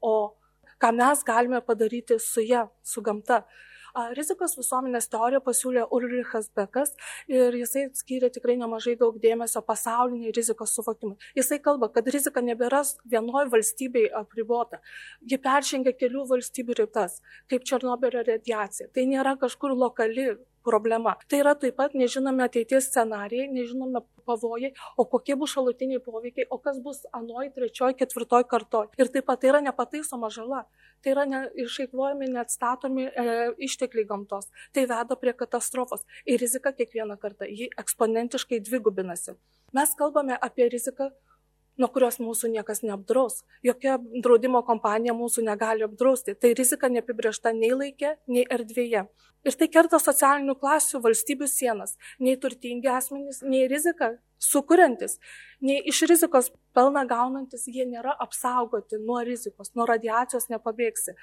o 0.00 0.14
ką 0.80 0.92
mes 0.96 1.24
galime 1.26 1.60
padaryti 1.64 2.18
su 2.20 2.44
ją, 2.44 2.68
su 2.82 3.02
gamta. 3.02 3.44
Rizikos 4.16 4.56
visuomenės 4.58 5.08
teoriją 5.10 5.40
pasiūlė 5.44 5.86
Ulrichas 5.90 6.50
Bekas 6.56 6.92
ir 7.30 7.56
jisai 7.58 7.88
skyrė 7.96 8.30
tikrai 8.34 8.56
nemažai 8.60 8.96
daug 9.00 9.18
dėmesio 9.22 9.62
pasauliniai 9.66 10.34
rizikos 10.36 10.74
suvokimui. 10.76 11.18
Jisai 11.38 11.60
kalba, 11.62 11.90
kad 11.92 12.08
rizika 12.08 12.42
nebėra 12.44 12.82
vienoje 13.04 13.50
valstybėje 13.54 14.12
apribota. 14.20 14.80
Ji 15.26 15.40
peržengia 15.42 15.94
kelių 15.96 16.26
valstybių 16.30 16.78
ribas, 16.82 17.20
kaip 17.50 17.66
Černobylio 17.66 18.22
radiacija. 18.26 18.88
Tai 18.94 19.06
nėra 19.10 19.36
kažkur 19.40 19.74
lokali 19.76 20.30
problema. 20.66 21.16
Tai 21.28 21.40
yra 21.42 21.54
taip 21.58 21.78
pat 21.80 21.96
nežinomi 21.98 22.44
ateities 22.46 22.90
scenarijai, 22.90 23.48
nežinomi 23.52 24.04
pavojai, 24.28 24.72
o 24.96 25.06
kokie 25.08 25.36
bus 25.40 25.54
šalutiniai 25.56 26.02
poveikiai, 26.04 26.46
o 26.50 26.60
kas 26.62 26.78
bus 26.84 27.02
anoj, 27.16 27.50
trečioj, 27.56 27.96
ketvirtoj 27.98 28.46
kartoj. 28.50 28.92
Ir 29.00 29.12
taip 29.12 29.28
pat 29.30 29.42
tai 29.42 29.54
yra 29.54 29.64
nepataisoma 29.64 30.30
žala 30.30 30.66
tai 31.02 31.14
yra 31.14 31.24
ne, 31.28 31.40
išeikvojami 31.64 32.28
neatstatomi 32.34 33.06
e, 33.08 33.24
ištekliai 33.66 34.06
gamtos. 34.08 34.50
Tai 34.74 34.86
veda 34.90 35.16
prie 35.20 35.34
katastrofos. 35.36 36.04
Ir 36.26 36.40
rizika 36.42 36.72
kiekvieną 36.76 37.16
kartą, 37.20 37.48
ji 37.48 37.70
eksponentiškai 37.80 38.60
dvigubinasi. 38.68 39.36
Mes 39.76 39.94
kalbame 39.98 40.36
apie 40.36 40.68
riziką 40.68 41.10
nuo 41.80 41.88
kurios 41.92 42.20
mūsų 42.20 42.52
niekas 42.54 42.84
neapdraus. 42.84 43.40
Jokia 43.66 43.96
draudimo 44.22 44.62
kompanija 44.66 45.16
mūsų 45.16 45.44
negali 45.46 45.86
apdrausti. 45.86 46.36
Tai 46.36 46.52
rizika 46.58 46.90
neapibriešta 46.92 47.54
nei 47.56 47.72
laikė, 47.74 48.16
nei 48.28 48.46
erdvėje. 48.58 49.06
Ir 49.48 49.56
tai 49.56 49.70
kerta 49.72 49.98
socialinių 50.02 50.58
klasių 50.60 51.00
valstybių 51.04 51.48
sienas. 51.48 51.96
Nei 52.20 52.36
turtingi 52.40 52.90
asmenys, 52.92 53.40
nei 53.40 53.64
rizika 53.72 54.12
sukuriantis, 54.40 55.18
nei 55.60 55.82
iš 55.84 56.00
rizikos 56.08 56.48
pelną 56.74 57.02
gaunantis, 57.08 57.66
jie 57.68 57.84
nėra 57.88 58.14
apsaugoti 58.24 58.96
nuo 59.02 59.18
rizikos, 59.26 59.72
nuo 59.76 59.84
radiacijos 59.88 60.48
nepabėgsi. 60.52 61.14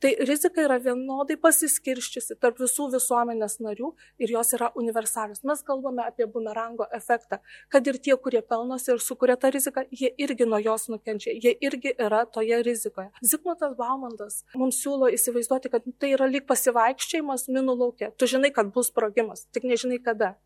Tai 0.00 0.12
rizika 0.28 0.64
yra 0.64 0.78
vienodai 0.80 1.36
pasiskirščiusi 1.42 2.38
tarp 2.40 2.62
visų 2.62 2.88
visuomenės 2.94 3.58
narių 3.64 3.92
ir 4.22 4.32
jos 4.32 4.54
yra 4.56 4.70
universalios. 4.78 5.42
Mes 5.48 5.62
kalbame 5.66 6.06
apie 6.06 6.26
bumerango 6.32 6.88
efektą, 6.96 7.42
kad 7.68 7.90
ir 7.90 8.00
tie, 8.00 8.16
kurie 8.16 8.40
pelnosi 8.40 8.94
ir 8.94 9.02
sukuria 9.04 9.36
tą 9.36 9.52
riziką, 9.52 9.84
jie 9.90 10.12
irgi 10.24 10.48
nuo 10.48 10.60
jos 10.62 10.88
nukenčia, 10.92 11.36
jie 11.36 11.52
irgi 11.60 11.92
yra 11.98 12.24
toje 12.24 12.62
rizikoje. 12.64 13.10
Zigmutas 13.20 13.76
Baumandas 13.76 14.42
mums 14.56 14.80
siūlo 14.80 15.12
įsivaizduoti, 15.12 15.72
kad 15.72 15.84
tai 16.00 16.14
yra 16.16 16.30
lyg 16.30 16.48
pasivaikščiojimas 16.48 17.50
minų 17.52 17.76
laukia. 17.84 18.12
Tu 18.16 18.30
žinai, 18.30 18.54
kad 18.54 18.72
bus 18.72 18.88
sprogimas, 18.92 19.44
tik 19.52 19.66
nežinai 19.68 20.00
kada, 20.04 20.36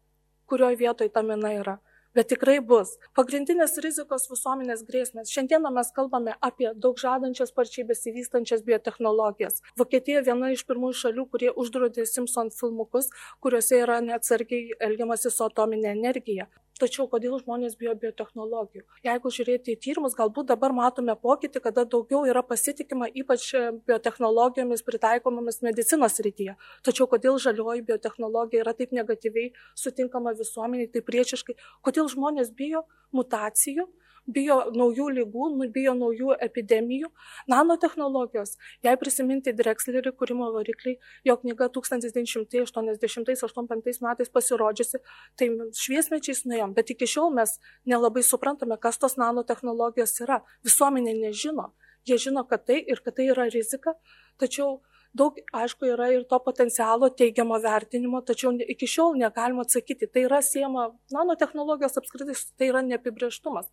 kurioje 0.50 0.80
vietoje 0.80 1.12
ta 1.12 1.22
mina 1.26 1.52
yra 1.60 1.76
bet 2.16 2.30
tikrai 2.32 2.56
bus. 2.70 2.94
Pagrindinės 3.18 3.76
rizikos 3.84 4.26
visuomenės 4.30 4.84
grėsmės. 4.88 5.32
Šiandieną 5.34 5.72
mes 5.76 5.92
kalbame 5.96 6.36
apie 6.48 6.70
daug 6.74 6.98
žadančias 7.00 7.52
sparčiai 7.52 7.86
besivystančias 7.90 8.64
biotehnologijas. 8.66 9.62
Vokietija 9.80 10.24
viena 10.26 10.52
iš 10.54 10.64
pirmųjų 10.68 11.00
šalių, 11.04 11.26
kurie 11.32 11.52
uždraudė 11.64 12.06
Simpson 12.08 12.52
filmukus, 12.54 13.10
kuriuose 13.44 13.82
yra 13.84 14.00
neatsargiai 14.04 14.78
elgiamasi 14.88 15.32
su 15.32 15.44
atominė 15.46 15.92
energija. 15.92 16.48
Tačiau 16.76 17.06
kodėl 17.08 17.38
žmonės 17.40 17.72
bijo 17.80 17.94
biotehnologijų? 17.96 18.82
Jeigu 19.06 19.30
žiūrėti 19.32 19.72
į 19.72 19.78
tyrimus, 19.80 20.16
galbūt 20.18 20.50
dabar 20.50 20.74
matome 20.76 21.14
pokytį, 21.22 21.62
kada 21.64 21.86
daugiau 21.88 22.26
yra 22.28 22.42
pasitikima 22.44 23.08
ypač 23.16 23.46
biotehnologijomis 23.88 24.84
pritaikomomis 24.84 25.62
medicinos 25.64 26.20
rytyje. 26.26 26.58
Tačiau 26.84 27.08
kodėl 27.08 27.40
žalioji 27.40 27.86
biotehnologija 27.88 28.66
yra 28.66 28.76
taip 28.76 28.92
negatyviai 28.92 29.54
sutinkama 29.72 30.36
visuomeniai, 30.36 30.90
taip 30.92 31.08
priešiškai, 31.08 31.56
kodėl 31.86 32.12
žmonės 32.12 32.52
bijo 32.60 32.84
mutacijų, 33.16 33.88
bijo 34.26 34.70
naujų 34.74 35.06
lygų, 35.20 35.44
nu, 35.56 35.68
bijo 35.72 35.94
naujų 35.96 36.34
epidemijų. 36.46 37.08
Nanotehnologijos, 37.50 38.56
jei 38.84 38.96
prisiminti 39.00 39.52
Drexlerį 39.56 40.12
kūrimo 40.18 40.46
varikliai, 40.54 40.96
jo 41.26 41.34
knyga 41.42 41.66
1980-85 41.76 44.02
metais 44.06 44.28
pasirodžiusi, 44.32 44.96
tai 45.38 45.46
šviesmečiais 45.82 46.40
nuėjom, 46.46 46.70
bet 46.76 46.86
iki 46.94 47.06
šiol 47.10 47.28
mes 47.36 47.50
nelabai 47.86 48.22
suprantame, 48.26 48.76
kas 48.82 48.96
tos 48.98 49.14
nanotehnologijos 49.20 50.14
yra. 50.26 50.38
Visuomenė 50.66 51.12
nežino. 51.22 51.66
Jie 52.06 52.16
žino, 52.22 52.42
kad 52.46 52.60
tai 52.66 52.78
ir 52.86 52.98
kad 53.02 53.14
tai 53.18 53.24
yra 53.32 53.44
rizika, 53.50 53.90
tačiau 54.38 54.80
daug, 55.16 55.32
aišku, 55.56 55.86
yra 55.94 56.06
ir 56.12 56.26
to 56.28 56.38
potencialo 56.44 57.08
teigiamo 57.18 57.56
vertinimo, 57.62 58.20
tačiau 58.22 58.50
iki 58.60 58.86
šiol 58.90 59.16
negalima 59.18 59.62
atsakyti. 59.64 60.06
Tai 60.12 60.20
yra 60.28 60.40
siema, 60.44 60.82
nanotehnologijos 61.14 61.98
apskritai 61.98 62.36
tai 62.58 62.66
yra 62.70 62.80
neapibrieštumas 62.86 63.66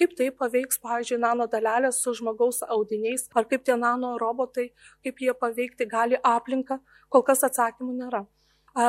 kaip 0.00 0.16
tai 0.18 0.30
paveiks, 0.34 0.80
pavyzdžiui, 0.82 1.20
nano 1.22 1.46
dalelės 1.50 2.00
su 2.02 2.14
žmogaus 2.18 2.62
audiniais, 2.66 3.28
ar 3.34 3.46
kaip 3.50 3.64
tie 3.66 3.76
nano 3.76 4.14
robotai, 4.20 4.70
kaip 5.04 5.20
jie 5.20 5.34
paveikti 5.44 5.88
gali 5.90 6.20
aplinką, 6.22 6.78
kol 7.12 7.24
kas 7.26 7.44
atsakymų 7.48 7.96
nėra. 8.00 8.24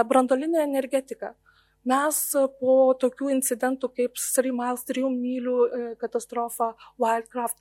Brandolinė 0.09 0.63
energetika. 0.63 1.33
Mes 1.83 2.17
po 2.61 2.73
tokių 2.95 3.27
incidentų 3.33 3.89
kaip 3.97 4.15
Three 4.15 4.53
Miles 4.55 4.85
3 4.87 5.03
mylių 5.11 5.55
e, 5.63 5.79
katastrofa, 5.99 6.69
Wildcraft, 7.01 7.57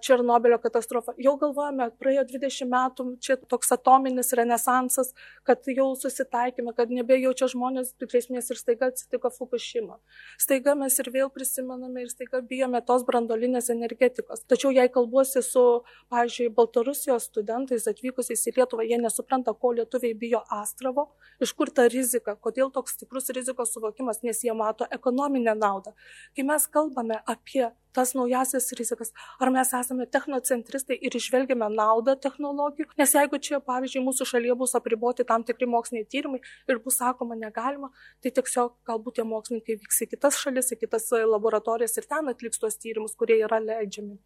Černobilio 0.00 0.56
katastrofa, 0.62 1.12
jau 1.20 1.34
galvojame, 1.40 1.90
praėjo 2.00 2.24
20 2.30 2.70
metų, 2.72 3.04
čia 3.20 3.36
toks 3.50 3.74
atominis 3.76 4.32
renesansas, 4.36 5.12
kad 5.44 5.68
jau 5.68 5.90
susitaikėme, 6.00 6.72
kad 6.76 6.92
nebejaučia 6.94 7.50
žmonės 7.52 7.92
grėsmės 8.00 8.48
ir 8.48 8.60
staiga 8.60 8.88
atsitiko 8.88 9.28
Fukushima. 9.34 9.98
Staiga 10.40 10.72
mes 10.78 10.96
ir 11.02 11.12
vėl 11.12 11.28
prisimename 11.28 12.06
ir 12.06 12.12
staiga 12.14 12.40
bijome 12.40 12.80
tos 12.88 13.04
brandolinės 13.04 13.68
energetikos. 13.76 14.46
Tačiau 14.48 14.72
jei 14.72 14.88
kalbuosi 14.88 15.44
su, 15.44 15.66
pavyzdžiui, 16.08 16.48
Baltarusijos 16.56 17.28
studentais 17.28 17.84
atvykusiais 17.92 18.46
į 18.48 18.56
Lietuvą, 18.56 18.88
jie 18.88 19.02
nesupranta, 19.04 19.52
ko 19.52 19.74
lietuviai 19.76 20.16
bijo 20.16 20.40
Astravo, 20.48 21.10
iš 21.44 21.52
kur 21.56 21.68
ta 21.68 21.90
rizika, 21.92 22.38
kodėl 22.40 22.72
toks 22.72 22.96
stiprus 22.96 23.28
rizika 23.28 23.49
rizikos 23.50 23.72
suvokimas, 23.72 24.22
nes 24.22 24.42
jie 24.42 24.54
mato 24.54 24.86
ekonominę 24.90 25.54
naudą. 25.54 25.92
Kai 26.36 26.44
mes 26.44 26.66
kalbame 26.68 27.20
apie 27.26 27.70
tas 27.92 28.14
naujasias 28.14 28.72
rizikas, 28.78 29.12
ar 29.40 29.50
mes 29.50 29.72
esame 29.74 30.06
technocentristai 30.06 30.96
ir 31.00 31.10
išvelgiame 31.10 31.68
naudą 31.74 32.14
technologijų, 32.16 32.86
nes 32.98 33.14
jeigu 33.14 33.38
čia, 33.38 33.60
pavyzdžiui, 33.60 34.04
mūsų 34.06 34.26
šalyje 34.30 34.54
bus 34.54 34.74
apriboti 34.74 35.24
tam 35.26 35.42
tikri 35.42 35.66
moksliniai 35.66 36.06
tyrimai 36.06 36.40
ir 36.68 36.78
bus 36.78 37.00
sakoma 37.00 37.34
negalima, 37.34 37.90
tai 38.22 38.30
tiesiog 38.30 38.76
galbūt 38.86 39.18
tie 39.18 39.24
mokslininkai 39.24 39.80
vyks 39.82 40.04
į 40.04 40.10
kitas 40.14 40.38
šalis, 40.38 40.70
į 40.70 40.80
kitas 40.84 41.10
laboratorijas 41.10 41.98
ir 41.98 42.06
ten 42.06 42.30
atliks 42.30 42.62
tuos 42.62 42.78
tyrimus, 42.78 43.16
kurie 43.18 43.40
yra 43.42 43.58
leidžiami. 43.58 44.20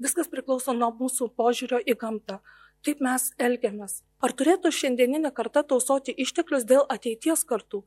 Viskas 0.00 0.28
priklauso 0.28 0.72
nuo 0.76 0.90
mūsų 0.96 1.30
požiūrio 1.36 1.80
į 1.84 1.96
gamtą 2.00 2.40
kaip 2.86 3.02
mes 3.02 3.30
elgiamės. 3.42 4.00
Ar 4.22 4.32
turėtų 4.36 4.70
šiandieninė 4.70 5.32
karta 5.34 5.64
tausoti 5.66 6.14
išteklius 6.24 6.66
dėl 6.68 6.84
ateities 6.92 7.42
kartų? 7.48 7.82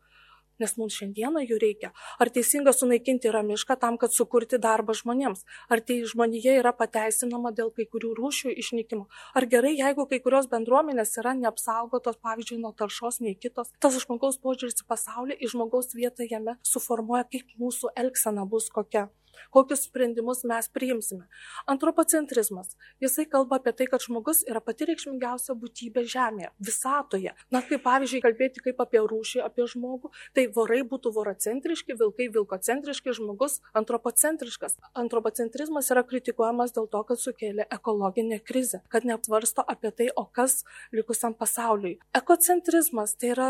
Nes 0.59 0.75
mums 0.79 0.95
šiandieną 0.99 1.43
jų 1.45 1.59
reikia. 1.61 1.91
Ar 2.19 2.31
teisinga 2.33 2.73
sunaikinti 2.75 3.29
yra 3.31 3.43
mišką 3.45 3.77
tam, 3.81 3.97
kad 4.01 4.15
sukurti 4.15 4.59
darbą 4.61 4.95
žmonėms? 4.97 5.45
Ar 5.69 5.83
tai 5.83 6.01
žmonėje 6.09 6.57
yra 6.61 6.73
pateisinama 6.75 7.53
dėl 7.55 7.71
kai 7.75 7.87
kurių 7.89 8.15
rūšių 8.19 8.55
išnykimo? 8.63 9.07
Ar 9.35 9.49
gerai, 9.51 9.75
jeigu 9.77 10.07
kai 10.09 10.21
kurios 10.23 10.49
bendruomenės 10.51 11.17
yra 11.21 11.35
neapsaugotos, 11.39 12.19
pavyzdžiui, 12.23 12.61
nuo 12.63 12.73
taršos 12.73 13.21
nei 13.25 13.35
kitos? 13.35 13.73
Tas 13.79 13.99
žmogaus 14.03 14.41
požiūris 14.43 14.83
į 14.83 14.89
pasaulį, 14.89 15.39
į 15.39 15.53
žmogaus 15.55 15.95
vietą 15.95 16.27
jame 16.29 16.59
suformuoja, 16.63 17.27
kaip 17.31 17.55
mūsų 17.61 17.95
elgsena 17.99 18.47
bus 18.49 18.71
kokia 18.73 19.09
kokius 19.53 19.85
sprendimus 19.87 20.43
mes 20.47 20.69
priimsime. 20.73 21.27
Antropocentrizmas. 21.69 22.75
Jisai 23.03 23.25
kalba 23.29 23.59
apie 23.59 23.73
tai, 23.73 23.87
kad 23.91 24.03
žmogus 24.03 24.43
yra 24.47 24.61
pati 24.63 24.87
reikšmingiausia 24.89 25.55
būtybė 25.59 26.05
Žemėje, 26.09 26.51
visatoje. 26.63 27.33
Na, 27.53 27.61
kaip 27.65 27.83
pavyzdžiui, 27.85 28.23
kalbėti 28.23 28.63
kaip 28.65 28.81
apie 28.83 29.01
rūšį, 29.03 29.41
apie 29.45 29.67
žmogų, 29.69 30.11
tai 30.37 30.47
vorai 30.55 30.81
būtų 30.87 31.13
vorocentriški, 31.15 31.97
vilkai 31.99 32.29
vilkocentriški, 32.33 33.15
žmogus 33.17 33.59
antropocentriškas. 33.77 34.77
Antropocentrizmas 34.99 35.91
yra 35.93 36.03
kritikuojamas 36.07 36.73
dėl 36.75 36.89
to, 36.91 37.03
kad 37.07 37.21
sukėlė 37.21 37.67
ekologinę 37.73 38.39
krizę, 38.45 38.81
kad 38.93 39.07
neaptvarsto 39.07 39.65
apie 39.65 39.91
tai, 39.95 40.09
o 40.15 40.25
kas 40.25 40.63
likusiam 40.95 41.35
pasauliui. 41.37 41.97
Ekocentrizmas 42.17 43.15
tai 43.19 43.33
yra 43.33 43.49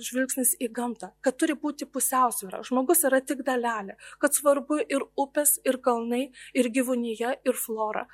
žvilgsnis 0.00 0.54
į 0.60 0.70
gamtą, 0.76 1.12
kad 1.24 1.38
turi 1.40 1.56
būti 1.58 1.88
pusiausvėra. 1.90 2.62
Žmogus 2.66 3.04
yra 3.08 3.20
tik 3.24 3.44
dalelė, 3.46 3.96
kad 4.22 4.36
svarbu 4.36 4.80
ir 4.86 4.99
upės, 5.18 5.58
ir 5.64 5.80
kalnai, 5.84 6.30
ir 6.54 6.70
gyvūnyje, 6.74 7.34
ir 7.46 7.58
flora. 7.58 8.06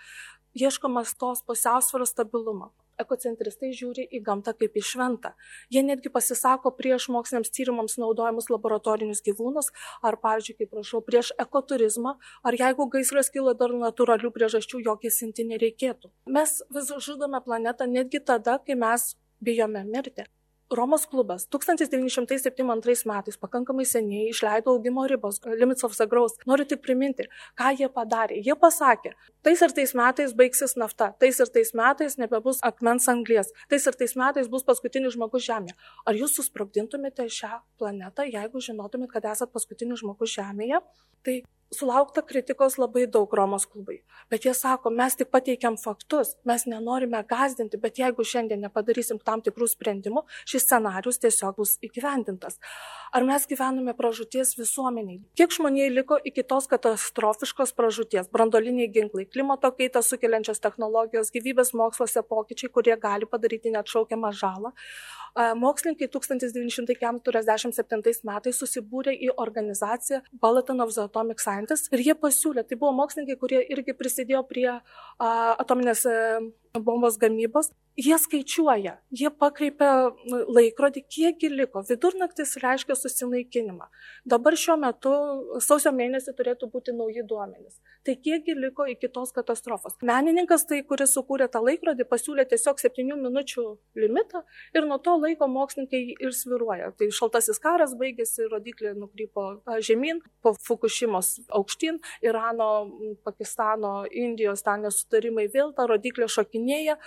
Ieškomas 0.57 1.13
tos 1.21 1.43
pusiausvėros 1.45 2.15
stabilumo. 2.15 2.71
Ekocentristai 2.97 3.75
žiūri 3.77 4.07
į 4.09 4.23
gamtą 4.25 4.55
kaip 4.57 4.79
į 4.81 4.83
šventą. 4.91 5.35
Jie 5.73 5.83
netgi 5.85 6.09
pasisako 6.13 6.73
prieš 6.79 7.11
moksliniams 7.13 7.53
tyrimams 7.53 7.99
naudojamus 8.01 8.49
laboratorinius 8.49 9.21
gyvūnus, 9.27 9.69
ar, 10.01 10.17
pavyzdžiui, 10.23 10.57
kaip 10.63 10.73
prašau, 10.73 11.03
prieš 11.05 11.35
ekoturizmą, 11.45 12.15
ar 12.41 12.57
jeigu 12.57 12.89
gaisras 12.95 13.29
kilo 13.35 13.53
dar 13.53 13.77
natūralių 13.77 14.33
priežasčių, 14.33 14.81
jo 14.89 14.97
gesinti 15.03 15.45
nereikėtų. 15.51 16.09
Mes 16.39 16.57
vis 16.73 16.95
žudome 17.05 17.43
planetą 17.45 17.85
netgi 17.91 18.25
tada, 18.25 18.57
kai 18.65 18.81
mes 18.81 19.11
bijome 19.45 19.85
mirti. 19.85 20.25
Romos 20.71 21.07
klubas 21.07 21.47
1972 21.47 23.05
metais, 23.07 23.37
pakankamai 23.39 23.85
seniai, 23.87 24.31
išleido 24.33 24.73
augimo 24.75 25.05
ribos, 25.07 25.39
Limits 25.47 25.85
of 25.87 25.95
the 25.97 26.07
Growth. 26.11 26.43
Noriu 26.47 26.67
tik 26.67 26.83
priminti, 26.83 27.29
ką 27.55 27.71
jie 27.79 27.87
padarė. 27.87 28.41
Jie 28.43 28.57
pasakė, 28.59 29.13
tais 29.47 29.63
ir 29.63 29.75
tais 29.77 29.95
metais 29.95 30.35
baigsis 30.35 30.75
nafta, 30.75 31.13
tais 31.21 31.39
ir 31.39 31.53
tais 31.55 31.71
metais 31.71 32.19
nebebus 32.19 32.59
akmens 32.67 33.07
anglės, 33.07 33.53
tais 33.71 33.87
ir 33.87 33.95
tais 33.95 34.17
metais 34.19 34.51
bus 34.51 34.67
paskutinis 34.67 35.15
žmogus 35.15 35.47
Žemėje. 35.47 35.79
Ar 36.03 36.19
jūs 36.19 36.35
susprogdintumėte 36.41 37.29
šią 37.31 37.61
planetą, 37.79 38.27
jeigu 38.27 38.59
žinotumėte, 38.59 39.13
kad 39.15 39.31
esate 39.37 39.55
paskutinis 39.55 40.03
žmogus 40.03 40.35
Žemėje? 40.35 40.83
Tai 41.23 41.43
Sulaukta 41.75 42.23
kritikos 42.23 42.77
labai 42.79 43.09
daug 43.11 43.33
Romos 43.35 43.65
klubai, 43.67 43.97
bet 44.31 44.45
jie 44.47 44.53
sako, 44.55 44.87
mes 44.95 45.17
tik 45.19 45.33
pateikiam 45.35 45.75
faktus, 45.81 46.37
mes 46.47 46.63
nenorime 46.71 47.19
gazdinti, 47.27 47.81
bet 47.83 47.99
jeigu 47.99 48.23
šiandien 48.23 48.63
nepadarysim 48.63 49.19
tam 49.27 49.43
tikrų 49.43 49.67
sprendimų, 49.73 50.23
šis 50.47 50.63
scenarius 50.63 51.19
tiesiog 51.25 51.59
bus 51.59 51.75
įgyvendintas. 51.83 52.61
Ar 53.11 53.27
mes 53.27 53.51
gyvename 53.51 53.97
pražūties 53.99 54.55
visuomeniai? 54.61 55.19
Kiek 55.35 55.51
žmoniai 55.59 55.91
liko 55.91 56.15
iki 56.23 56.47
tos 56.47 56.71
katastrofiškos 56.71 57.75
pražūties? 57.75 58.31
Brandoliniai 58.31 58.87
ginklai, 58.95 59.27
klimato 59.27 59.67
kaitą 59.75 60.07
sukeliančios 60.07 60.63
technologijos, 60.63 61.35
gyvybės 61.35 61.75
moksluose 61.75 62.23
pokyčiai, 62.31 62.71
kurie 62.71 62.95
gali 62.95 63.27
padaryti 63.27 63.75
neatšaukiamą 63.75 64.31
žalą. 64.39 64.71
Mokslininkai 65.37 66.09
1947 66.15 68.25
metais 68.25 68.57
susibūrė 68.63 69.13
į 69.19 69.35
organizaciją 69.37 70.23
Bulletin 70.41 70.81
of 70.81 70.95
the 70.95 71.05
Atomic 71.05 71.41
Scientists 71.57 71.89
ir 71.95 72.03
jie 72.05 72.15
pasiūlė, 72.21 72.67
tai 72.69 72.77
buvo 72.77 72.93
mokslininkai, 72.99 73.39
kurie 73.41 73.61
irgi 73.73 73.95
prisidėjo 73.97 74.43
prie 74.49 74.69
atominės 75.19 76.05
bombos 76.77 77.17
gamybos, 77.23 77.71
jie 77.97 78.17
skaičiuoja, 78.21 78.97
jie 79.17 79.31
pakreipia 79.41 79.91
laikrodį, 80.29 81.03
kiekgi 81.09 81.49
liko. 81.53 81.81
Vidurnaktis 81.89 82.57
reiškia 82.61 82.97
susinaikinimą. 82.99 83.89
Dabar 84.29 84.57
šiuo 84.61 84.77
metu 84.81 85.13
sausio 85.65 85.93
mėnesį 85.97 86.35
turėtų 86.37 86.69
būti 86.73 86.95
nauji 86.97 87.25
duomenys. 87.29 87.79
Tai 88.07 88.15
kiekgi 88.23 88.55
liko 88.55 88.85
iki 88.87 89.09
tos 89.11 89.33
katastrofos. 89.35 89.97
Menininkas, 90.07 90.67
tai, 90.69 90.83
kuris 90.87 91.17
sukūrė 91.17 91.49
tą 91.51 91.63
laikrodį, 91.65 92.07
pasiūlė 92.07 92.45
tiesiog 92.53 92.79
7 92.83 93.17
minučių 93.23 93.65
limitą 93.99 94.45
ir 94.77 94.87
nuo 94.87 95.01
to 95.03 95.17
laiko 95.19 95.49
mokslininkai 95.51 96.03
ir 96.21 96.35
sviruoja. 96.37 96.93
Tai 96.99 97.09
šaltasis 97.11 97.59
karas 97.63 97.97
baigėsi, 97.99 98.47
rodiklė 98.53 98.93
nukrypo 98.99 99.49
žemyn, 99.89 100.21
po 100.45 100.53
Fukushimos 100.69 101.41
aukštyn, 101.49 101.99
Irano, 102.23 102.91
Pakistano, 103.25 104.05
Indijos 104.07 104.63
ten 104.67 104.85
nesutarimai 104.87 105.49
vėl 105.51 105.73
tą 105.75 105.89
rodiklę 105.91 106.29
šokinėja. 106.31 107.01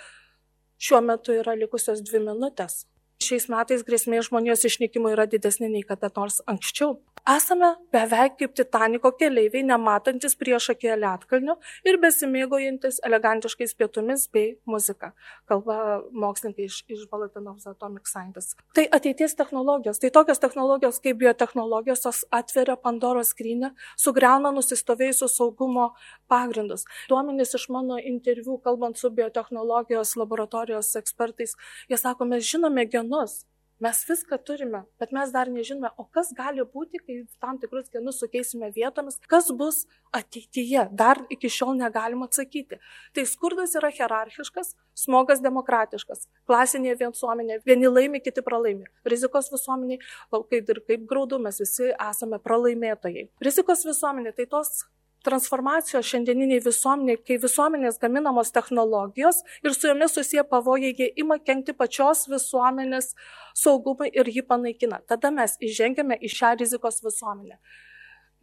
Šiuo 0.80 1.00
metu 1.04 1.34
yra 1.36 1.52
likusios 1.60 2.00
dvi 2.08 2.22
minutės. 2.24 2.84
Šiais 3.24 3.48
metais 3.52 3.84
grėsmė 3.86 4.22
žmonijos 4.26 4.64
išnykimui 4.68 5.14
yra 5.14 5.26
didesnė 5.30 5.68
nei 5.70 5.84
kada 5.86 6.10
nors 6.16 6.40
anksčiau. 6.50 6.98
Esame 7.28 7.74
beveik 7.92 8.38
kaip 8.40 8.54
Titaniko 8.56 9.10
keleiviai, 9.12 9.60
nematantis 9.68 10.32
priešakėje 10.40 10.96
lietkalnių 11.02 11.56
ir 11.86 11.98
besimėgojantis 12.00 13.02
elegantiškais 13.04 13.74
pietumis 13.76 14.24
bei 14.32 14.54
muzika. 14.64 15.12
Kalba 15.50 16.00
mokslininkai 16.16 16.64
iš, 16.64 16.80
iš 16.88 17.04
the 17.10 17.70
Atomic 17.70 18.08
Scientist. 18.08 18.56
Tai 18.74 18.86
ateities 18.90 19.36
technologijos. 19.36 19.98
Tai 19.98 20.10
tokios 20.10 20.40
technologijos 20.40 21.00
kaip 21.00 21.18
biotehnologijos 21.18 22.24
atveria 22.30 22.76
Pandoros 22.76 23.34
skrynę, 23.34 23.74
sugriauna 23.96 24.50
nusistovėjusius 24.56 25.36
saugumo 25.36 25.92
pagrindus. 26.26 26.86
Duomenys 27.08 27.54
iš 27.54 27.68
mano 27.68 27.98
interviu, 27.98 28.56
kalbant 28.64 28.96
su 28.96 29.10
biotehnologijos 29.10 30.16
laboratorijos 30.16 30.96
ekspertais, 30.96 31.54
jie 31.88 32.00
sako, 32.00 32.24
mes 32.24 32.48
žinome 32.48 32.88
genus, 33.10 33.40
Mes 33.80 34.04
viską 34.04 34.36
turime, 34.44 34.82
bet 35.00 35.12
mes 35.16 35.30
dar 35.32 35.48
nežinome, 35.48 35.88
o 35.96 36.04
kas 36.04 36.34
gali 36.36 36.60
būti, 36.68 36.98
kai 37.00 37.14
tam 37.40 37.56
tikrus 37.56 37.86
genus 37.88 38.18
sukeisime 38.20 38.68
vietomis, 38.74 39.16
kas 39.24 39.48
bus 39.56 39.86
ateityje, 40.12 40.82
dar 40.92 41.22
iki 41.32 41.48
šiol 41.48 41.72
negalim 41.78 42.20
atsakyti. 42.26 42.76
Tai 43.16 43.24
skurdas 43.24 43.72
yra 43.80 43.88
hierarchiškas, 43.96 44.74
smogas 44.92 45.40
demokratiškas, 45.40 46.28
klasinė 46.44 46.92
visuomenė, 47.00 47.62
vieni 47.64 47.88
laimi, 47.88 48.20
kiti 48.20 48.44
pralaimi. 48.44 48.84
Rizikos 49.08 49.48
visuomeniai, 49.48 50.04
kaip 50.36 50.76
ir 50.76 50.84
kaip 50.84 51.08
graudu, 51.08 51.40
mes 51.40 51.64
visi 51.64 51.88
esame 51.94 52.36
pralaimėtojai. 52.44 53.30
Rizikos 53.48 53.88
visuomenė 53.88 54.36
tai 54.36 54.50
tos 54.58 54.82
transformacijos 55.26 56.08
šiandieniniai 56.08 56.62
visuomeniai, 56.64 57.18
kai 57.26 57.36
visuomenės 57.42 58.00
gaminamos 58.02 58.52
technologijos 58.54 59.42
ir 59.64 59.74
su 59.76 59.90
jomis 59.90 60.16
susiję 60.16 60.44
pavojai, 60.48 60.94
jie 60.98 61.10
ima 61.22 61.38
kenkti 61.38 61.74
pačios 61.76 62.26
visuomenės 62.30 63.12
saugumui 63.62 64.10
ir 64.14 64.30
jį 64.32 64.46
panaikina. 64.48 65.02
Tada 65.06 65.32
mes 65.34 65.58
įžengiame 65.60 66.18
į 66.20 66.32
šią 66.38 66.54
rizikos 66.62 67.02
visuomenę. 67.04 67.60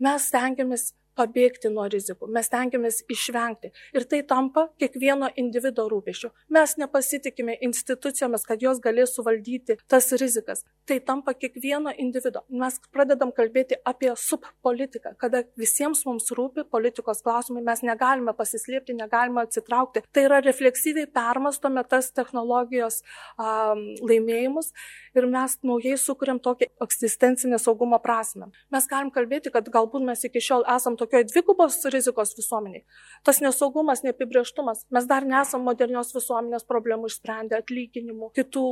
Mes 0.06 0.30
stengiamės 0.30 0.92
pabėgti 1.18 1.72
nuo 1.74 1.88
rizikų, 1.92 2.30
mes 2.34 2.50
tengiamės 2.52 3.02
išvengti. 3.12 3.72
Ir 3.98 4.06
tai 4.10 4.22
tampa 4.28 4.68
kiekvieno 4.82 5.30
individuo 5.40 5.88
rūpešiu. 5.92 6.32
Mes 6.54 6.76
nepasitikime 6.80 7.58
institucijomis, 7.68 8.46
kad 8.48 8.64
jos 8.64 8.82
galės 8.84 9.16
suvaldyti 9.18 9.80
tas 9.90 10.12
rizikas. 10.22 10.64
Tai 10.88 11.00
tampa 11.08 11.34
kiekvieno 11.38 11.94
individuo. 11.98 12.44
Mes 12.62 12.78
pradedam 12.94 13.34
kalbėti 13.36 13.80
apie 13.88 14.12
subpolitiką, 14.18 15.16
kada 15.22 15.44
visiems 15.60 16.04
mums 16.08 16.30
rūpi 16.36 16.68
politikos 16.72 17.24
klausimai, 17.26 17.64
mes 17.66 17.84
negalime 17.86 18.34
pasislėpti, 18.38 18.96
negalime 18.98 19.44
atsitraukti. 19.44 20.04
Tai 20.14 20.26
yra 20.30 20.42
refleksyviai 20.46 21.10
permastome 21.14 21.84
tas 21.90 22.12
technologijos 22.16 23.02
um, 23.38 23.84
laimėjimus 24.08 24.72
ir 25.18 25.28
mes 25.32 25.58
naujai 25.66 25.98
sukūrėm 26.02 26.40
tokį 26.44 26.70
egzistencinę 26.84 27.60
saugumo 27.62 28.00
prasme. 28.04 28.52
Mes 28.74 28.88
galim 28.90 29.12
kalbėti, 29.14 29.52
kad 29.54 29.70
galbūt 29.74 30.06
mes 30.06 30.24
iki 30.28 30.44
šiol 30.44 30.66
esam 30.76 30.98
tokie 31.00 31.07
tokioj 31.08 31.26
dvigubos 31.32 31.80
rizikos 31.94 32.36
visuomeniai. 32.38 32.84
Tas 33.24 33.42
nesaugumas, 33.42 34.04
neapibrieštumas. 34.06 34.86
Mes 34.92 35.08
dar 35.10 35.26
nesam 35.26 35.64
modernios 35.66 36.14
visuomenės 36.16 36.68
problemų 36.68 37.10
išsprendę 37.12 37.58
atlyginimų, 37.64 38.32
kitų 38.38 38.68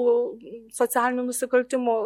socialinių 0.76 1.30
nusikaltimų 1.32 1.98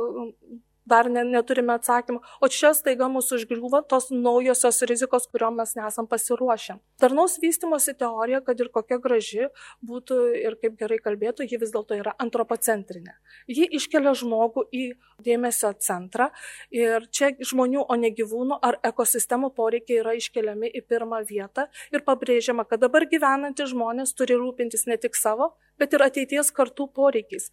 dar 0.89 1.09
ne, 1.11 1.23
neturime 1.27 1.75
atsakymų, 1.77 2.21
o 2.41 2.49
čia 2.51 2.71
staiga 2.77 3.09
mūsų 3.11 3.39
užgriūva 3.39 3.81
tos 3.89 4.09
naujosios 4.13 4.81
rizikos, 4.89 5.27
kuriuom 5.31 5.59
mes 5.61 5.75
nesam 5.77 6.07
pasiruošę. 6.09 6.79
Darnaus 7.01 7.37
vystimosi 7.41 7.95
teorija, 7.99 8.41
kad 8.45 8.59
ir 8.59 8.71
kokia 8.73 8.99
graži 9.03 9.49
būtų 9.85 10.19
ir 10.41 10.57
kaip 10.61 10.77
gerai 10.79 10.99
kalbėtų, 11.03 11.47
ji 11.49 11.61
vis 11.61 11.73
dėlto 11.75 11.97
yra 11.99 12.15
antropocentrinė. 12.25 13.15
Ji 13.47 13.69
iškelia 13.79 14.15
žmogų 14.17 14.65
į 14.73 14.85
dėmesio 15.25 15.71
centrą 15.85 16.29
ir 16.73 17.07
čia 17.13 17.31
žmonių, 17.39 17.85
o 17.85 17.99
ne 17.99 18.11
gyvūnų 18.15 18.59
ar 18.65 18.79
ekosistemų 18.91 19.53
poreikiai 19.57 20.01
yra 20.03 20.17
iškeliami 20.19 20.71
į 20.79 20.83
pirmą 20.89 21.23
vietą 21.29 21.69
ir 21.93 22.05
pabrėžiama, 22.07 22.67
kad 22.69 22.83
dabar 22.83 23.07
gyvenantys 23.09 23.73
žmonės 23.73 24.15
turi 24.17 24.37
rūpintis 24.39 24.87
ne 24.89 24.97
tik 24.97 25.17
savo, 25.19 25.53
bet 25.79 25.95
ir 25.95 26.05
ateities 26.09 26.53
kartų 26.55 26.89
poreikiais 26.95 27.51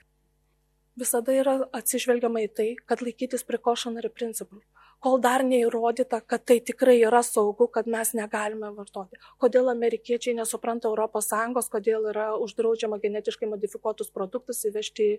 visada 0.97 1.35
yra 1.37 1.59
atsižvelgiama 1.77 2.47
į 2.47 2.51
tai, 2.59 2.71
kad 2.89 3.05
laikytis 3.05 3.45
precautionary 3.47 4.11
principų. 4.13 4.63
Kol 5.05 5.19
dar 5.21 5.43
neįrodyta, 5.45 6.23
kad 6.25 6.47
tai 6.49 6.57
tikrai 6.65 6.95
yra 7.05 7.21
saugu, 7.23 7.67
kad 7.69 7.87
mes 7.87 8.15
negalime 8.17 8.71
vartoti. 8.75 9.19
Kodėl 9.43 9.69
amerikiečiai 9.69 10.33
nesupranta 10.39 10.89
ES, 10.89 11.69
kodėl 11.75 12.09
yra 12.13 12.31
uždraudžiama 12.41 12.97
genetiškai 13.03 13.51
modifikuotus 13.51 14.09
produktus 14.11 14.65
įvežti 14.65 15.11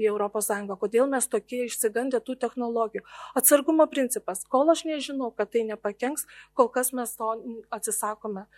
į 0.00 0.08
ES, 0.08 0.50
kodėl 0.80 1.12
mes 1.12 1.28
tokie 1.28 1.66
išsigandę 1.66 2.22
tų 2.24 2.38
technologijų. 2.46 3.04
Atsargumo 3.36 3.86
principas. 3.92 4.42
Kol 4.48 4.72
aš 4.72 4.86
nežinau, 4.88 5.30
kad 5.30 5.52
tai 5.52 5.66
nepakenks, 5.68 6.24
kol 6.56 6.72
kas 6.72 6.94
mes 6.96 7.12
to 7.20 7.36
atsisakome 7.68 8.48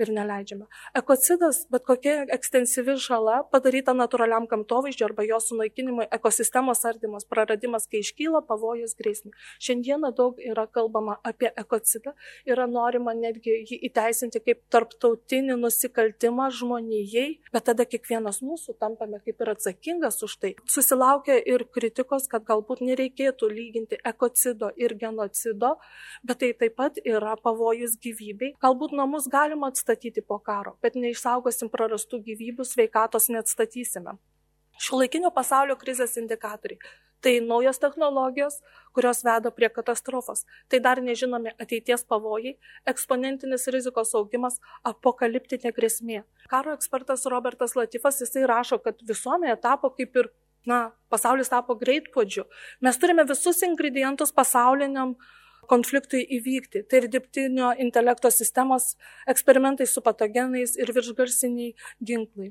ir 0.00 0.10
neleidžiame. 0.14 0.66
Ekocidas, 0.96 1.62
bet 1.72 1.84
kokia 1.86 2.24
ekstensyvi 2.34 2.96
žala 3.00 3.40
padaryta 3.52 3.94
natūraliam 3.96 4.46
gamtovaizdžiui 4.50 5.06
arba 5.06 5.26
jo 5.28 5.38
sunaikinimui, 5.44 6.06
ekosistemos 6.16 6.82
ardymas, 6.88 7.26
praradimas, 7.28 7.86
kai 7.90 8.02
iškyla 8.04 8.42
pavojus 8.48 8.96
grėsmė. 8.98 9.32
Šiandieną 9.62 10.12
daug 10.16 10.40
yra 10.42 10.66
kalbama 10.66 11.18
apie 11.26 11.50
ekocidą, 11.62 12.14
yra 12.48 12.66
norima 12.70 13.14
netgi 13.16 13.56
jį 13.68 13.80
įteisinti 13.90 14.42
kaip 14.46 14.62
tarptautinį 14.72 15.58
nusikaltimą 15.60 16.50
žmonijai, 16.58 17.28
bet 17.52 17.68
tada 17.68 17.86
kiekvienas 17.88 18.40
mūsų 18.44 18.76
tampame 18.80 19.20
kaip 19.24 19.44
ir 19.44 19.52
atsakingas 19.54 20.22
už 20.26 20.38
tai. 20.42 20.54
Susilaukia 20.70 21.38
ir 21.38 21.66
kritikos, 21.68 22.28
kad 22.30 22.46
galbūt 22.48 22.82
nereikėtų 22.86 23.50
lyginti 23.52 24.00
ekocido 24.06 24.72
ir 24.80 24.96
genocido, 24.98 25.76
bet 26.26 26.42
tai 26.42 26.52
taip 26.56 26.78
pat 26.80 26.98
yra 27.04 27.36
pavojus 27.36 27.98
gyvybei. 28.00 28.54
Galbūt 28.62 28.94
namus 28.96 29.28
galima 29.30 29.68
atstatyti 29.70 29.89
atstatyti 29.90 30.22
po 30.22 30.38
karo, 30.38 30.76
bet 30.82 30.94
neišsaugosim 30.94 31.70
prarastų 31.70 32.22
gyvybių, 32.22 32.64
sveikatos 32.64 33.28
neatstatysime. 33.28 34.18
Šiuolaikinio 34.80 35.30
pasaulio 35.34 35.76
krizės 35.76 36.16
indikatoriai- 36.16 36.78
tai 37.22 37.40
naujos 37.40 37.78
technologijos, 37.78 38.60
kurios 38.94 39.22
veda 39.22 39.50
prie 39.50 39.68
katastrofos, 39.68 40.46
tai 40.68 40.78
dar 40.78 40.96
nežinomi 40.96 41.52
ateities 41.60 42.04
pavojai, 42.04 42.56
eksponentinis 42.86 43.66
rizikos 43.66 44.14
augimas, 44.14 44.58
apokaliptinė 44.84 45.72
grėsmė. 45.72 46.24
Karo 46.48 46.72
ekspertas 46.72 47.26
Robertas 47.26 47.74
Latifas 47.74 48.20
jisai 48.20 48.46
rašo, 48.46 48.82
kad 48.82 48.96
visuomenė 48.98 49.60
tapo 49.60 49.90
kaip 49.90 50.16
ir, 50.16 50.30
na, 50.64 50.92
pasaulis 51.10 51.48
tapo 51.48 51.74
greitpuodžiu. 51.74 52.44
Mes 52.80 52.96
turime 52.96 53.26
visus 53.26 53.62
ingredientus 53.62 54.32
pasauliniam 54.32 55.16
konfliktui 55.70 56.24
įvykti. 56.38 56.82
Tai 56.88 57.02
ir 57.02 57.08
dirbtinio 57.12 57.70
intelekto 57.84 58.30
sistemos, 58.34 58.94
eksperimentai 59.30 59.86
su 59.86 60.02
patogenais 60.02 60.76
ir 60.80 60.92
viršgarsiniai 60.96 61.72
ginklai. 62.10 62.50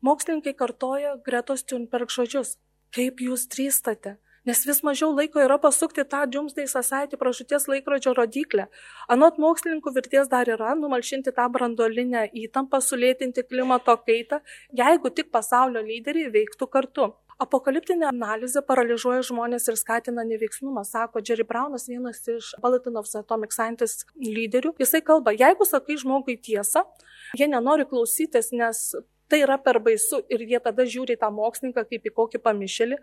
Mokslininkai 0.00 0.56
kartoja 0.56 1.18
Gretos 1.26 1.66
Thunberg 1.68 2.12
žodžius. 2.12 2.56
Kaip 2.96 3.20
jūs 3.22 3.44
drįstate? 3.52 4.16
Nes 4.48 4.62
vis 4.64 4.78
mažiau 4.80 5.10
laiko 5.12 5.42
yra 5.44 5.58
pasukti 5.60 6.00
tą 6.08 6.22
Doomsday 6.32 6.64
Society 6.70 7.18
pražuties 7.20 7.66
laikrodžio 7.68 8.14
rodiklę. 8.16 8.64
Anot 9.12 9.36
mokslininkų 9.42 9.92
virties 9.92 10.30
dar 10.32 10.48
yra 10.48 10.72
numalšinti 10.80 11.34
tą 11.36 11.44
brandolinę 11.52 12.24
įtampą, 12.44 12.80
sulėtinti 12.80 13.44
klimato 13.44 13.98
kaitą, 14.06 14.40
jeigu 14.80 15.12
tik 15.12 15.28
pasaulio 15.36 15.84
lyderiai 15.84 16.32
veiktų 16.32 16.70
kartu. 16.72 17.10
Apokaliptinė 17.40 18.04
analizė 18.10 18.60
paralyžiuoja 18.68 19.22
žmonės 19.30 19.70
ir 19.70 19.78
skatina 19.80 20.26
neveiksnumą, 20.28 20.82
sako 20.84 21.22
Jerry 21.24 21.46
Brownas, 21.48 21.86
vienas 21.88 22.20
iš 22.28 22.50
Balaton 22.60 22.98
of 23.00 23.08
the 23.08 23.22
Atomic 23.22 23.54
Scientist 23.56 24.04
lyderių. 24.20 24.74
Jisai 24.82 25.00
kalba, 25.06 25.32
jeigu 25.32 25.64
sakai 25.64 25.96
žmogui 26.02 26.36
tiesą, 26.36 26.84
jie 27.40 27.48
nenori 27.48 27.88
klausytis, 27.88 28.52
nes 28.52 28.90
Tai 29.30 29.38
yra 29.44 29.56
per 29.62 29.78
baisu 29.78 30.18
ir 30.32 30.42
jie 30.42 30.58
tada 30.62 30.82
žiūri 30.90 31.14
tą 31.20 31.28
mokslininką 31.30 31.84
kaip 31.86 32.06
į 32.08 32.12
kokį 32.16 32.40
pamišėlį 32.42 32.96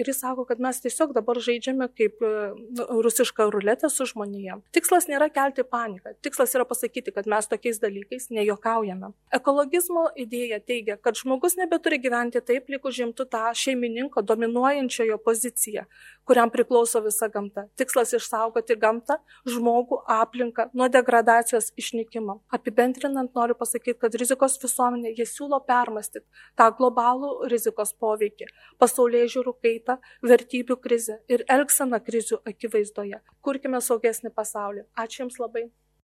ir 0.00 0.08
jis 0.08 0.22
sako, 0.22 0.46
kad 0.48 0.62
mes 0.62 0.80
tiesiog 0.80 1.12
dabar 1.16 1.36
žaidžiame 1.36 1.90
kaip 1.92 2.22
nu, 2.24 2.86
rusišką 3.04 3.50
ruletę 3.52 3.90
su 3.92 4.06
žmonėje. 4.08 4.56
Tikslas 4.72 5.08
nėra 5.10 5.28
kelti 5.32 5.66
paniką, 5.68 6.14
tikslas 6.24 6.56
yra 6.56 6.64
pasakyti, 6.68 7.12
kad 7.12 7.28
mes 7.28 7.50
tokiais 7.50 7.80
dalykais 7.82 8.30
nejuokaujame. 8.32 9.12
Ekologizmo 9.36 10.06
idėja 10.16 10.62
teigia, 10.64 10.96
kad 10.96 11.20
žmogus 11.20 11.58
nebeturi 11.60 12.00
gyventi 12.00 12.40
taip, 12.40 12.70
lyg 12.72 12.88
užimtų 12.88 13.28
tą 13.36 13.44
šeimininko 13.52 14.24
dominuojančiojo 14.24 15.20
poziciją, 15.28 15.84
kuriam 16.24 16.52
priklauso 16.54 17.04
visa 17.04 17.28
gamta. 17.32 17.66
Tikslas 17.76 18.14
išsaugoti 18.16 18.78
gamtą, 18.80 19.18
žmogų, 19.44 20.00
aplinką 20.16 20.70
nuo 20.72 20.88
degradacijos 20.92 21.72
išnykimo. 21.76 22.40
Apibendrinant 22.48 23.36
noriu 23.36 23.58
pasakyti, 23.58 23.98
kad 24.00 24.16
rizikos 24.16 24.56
visuomenė 24.62 25.12
jie 25.16 25.28
siūlo 25.28 25.60
permastyti 25.70 26.26
tą 26.58 26.68
globalų 26.78 27.32
rizikos 27.52 27.94
poveikį, 28.02 28.50
pasaulyje 28.82 29.32
žiūrų 29.36 29.56
kaitą, 29.64 29.98
vertybių 30.32 30.78
krizę 30.86 31.20
ir 31.32 31.46
elgseną 31.58 32.02
krizių 32.10 32.42
akivaizdoje. 32.52 33.22
Kurkime 33.42 33.82
saugesnį 33.88 34.34
pasaulį. 34.40 34.86
Ačiū 35.06 35.24
Jums 35.24 35.42
labai. 35.42 35.68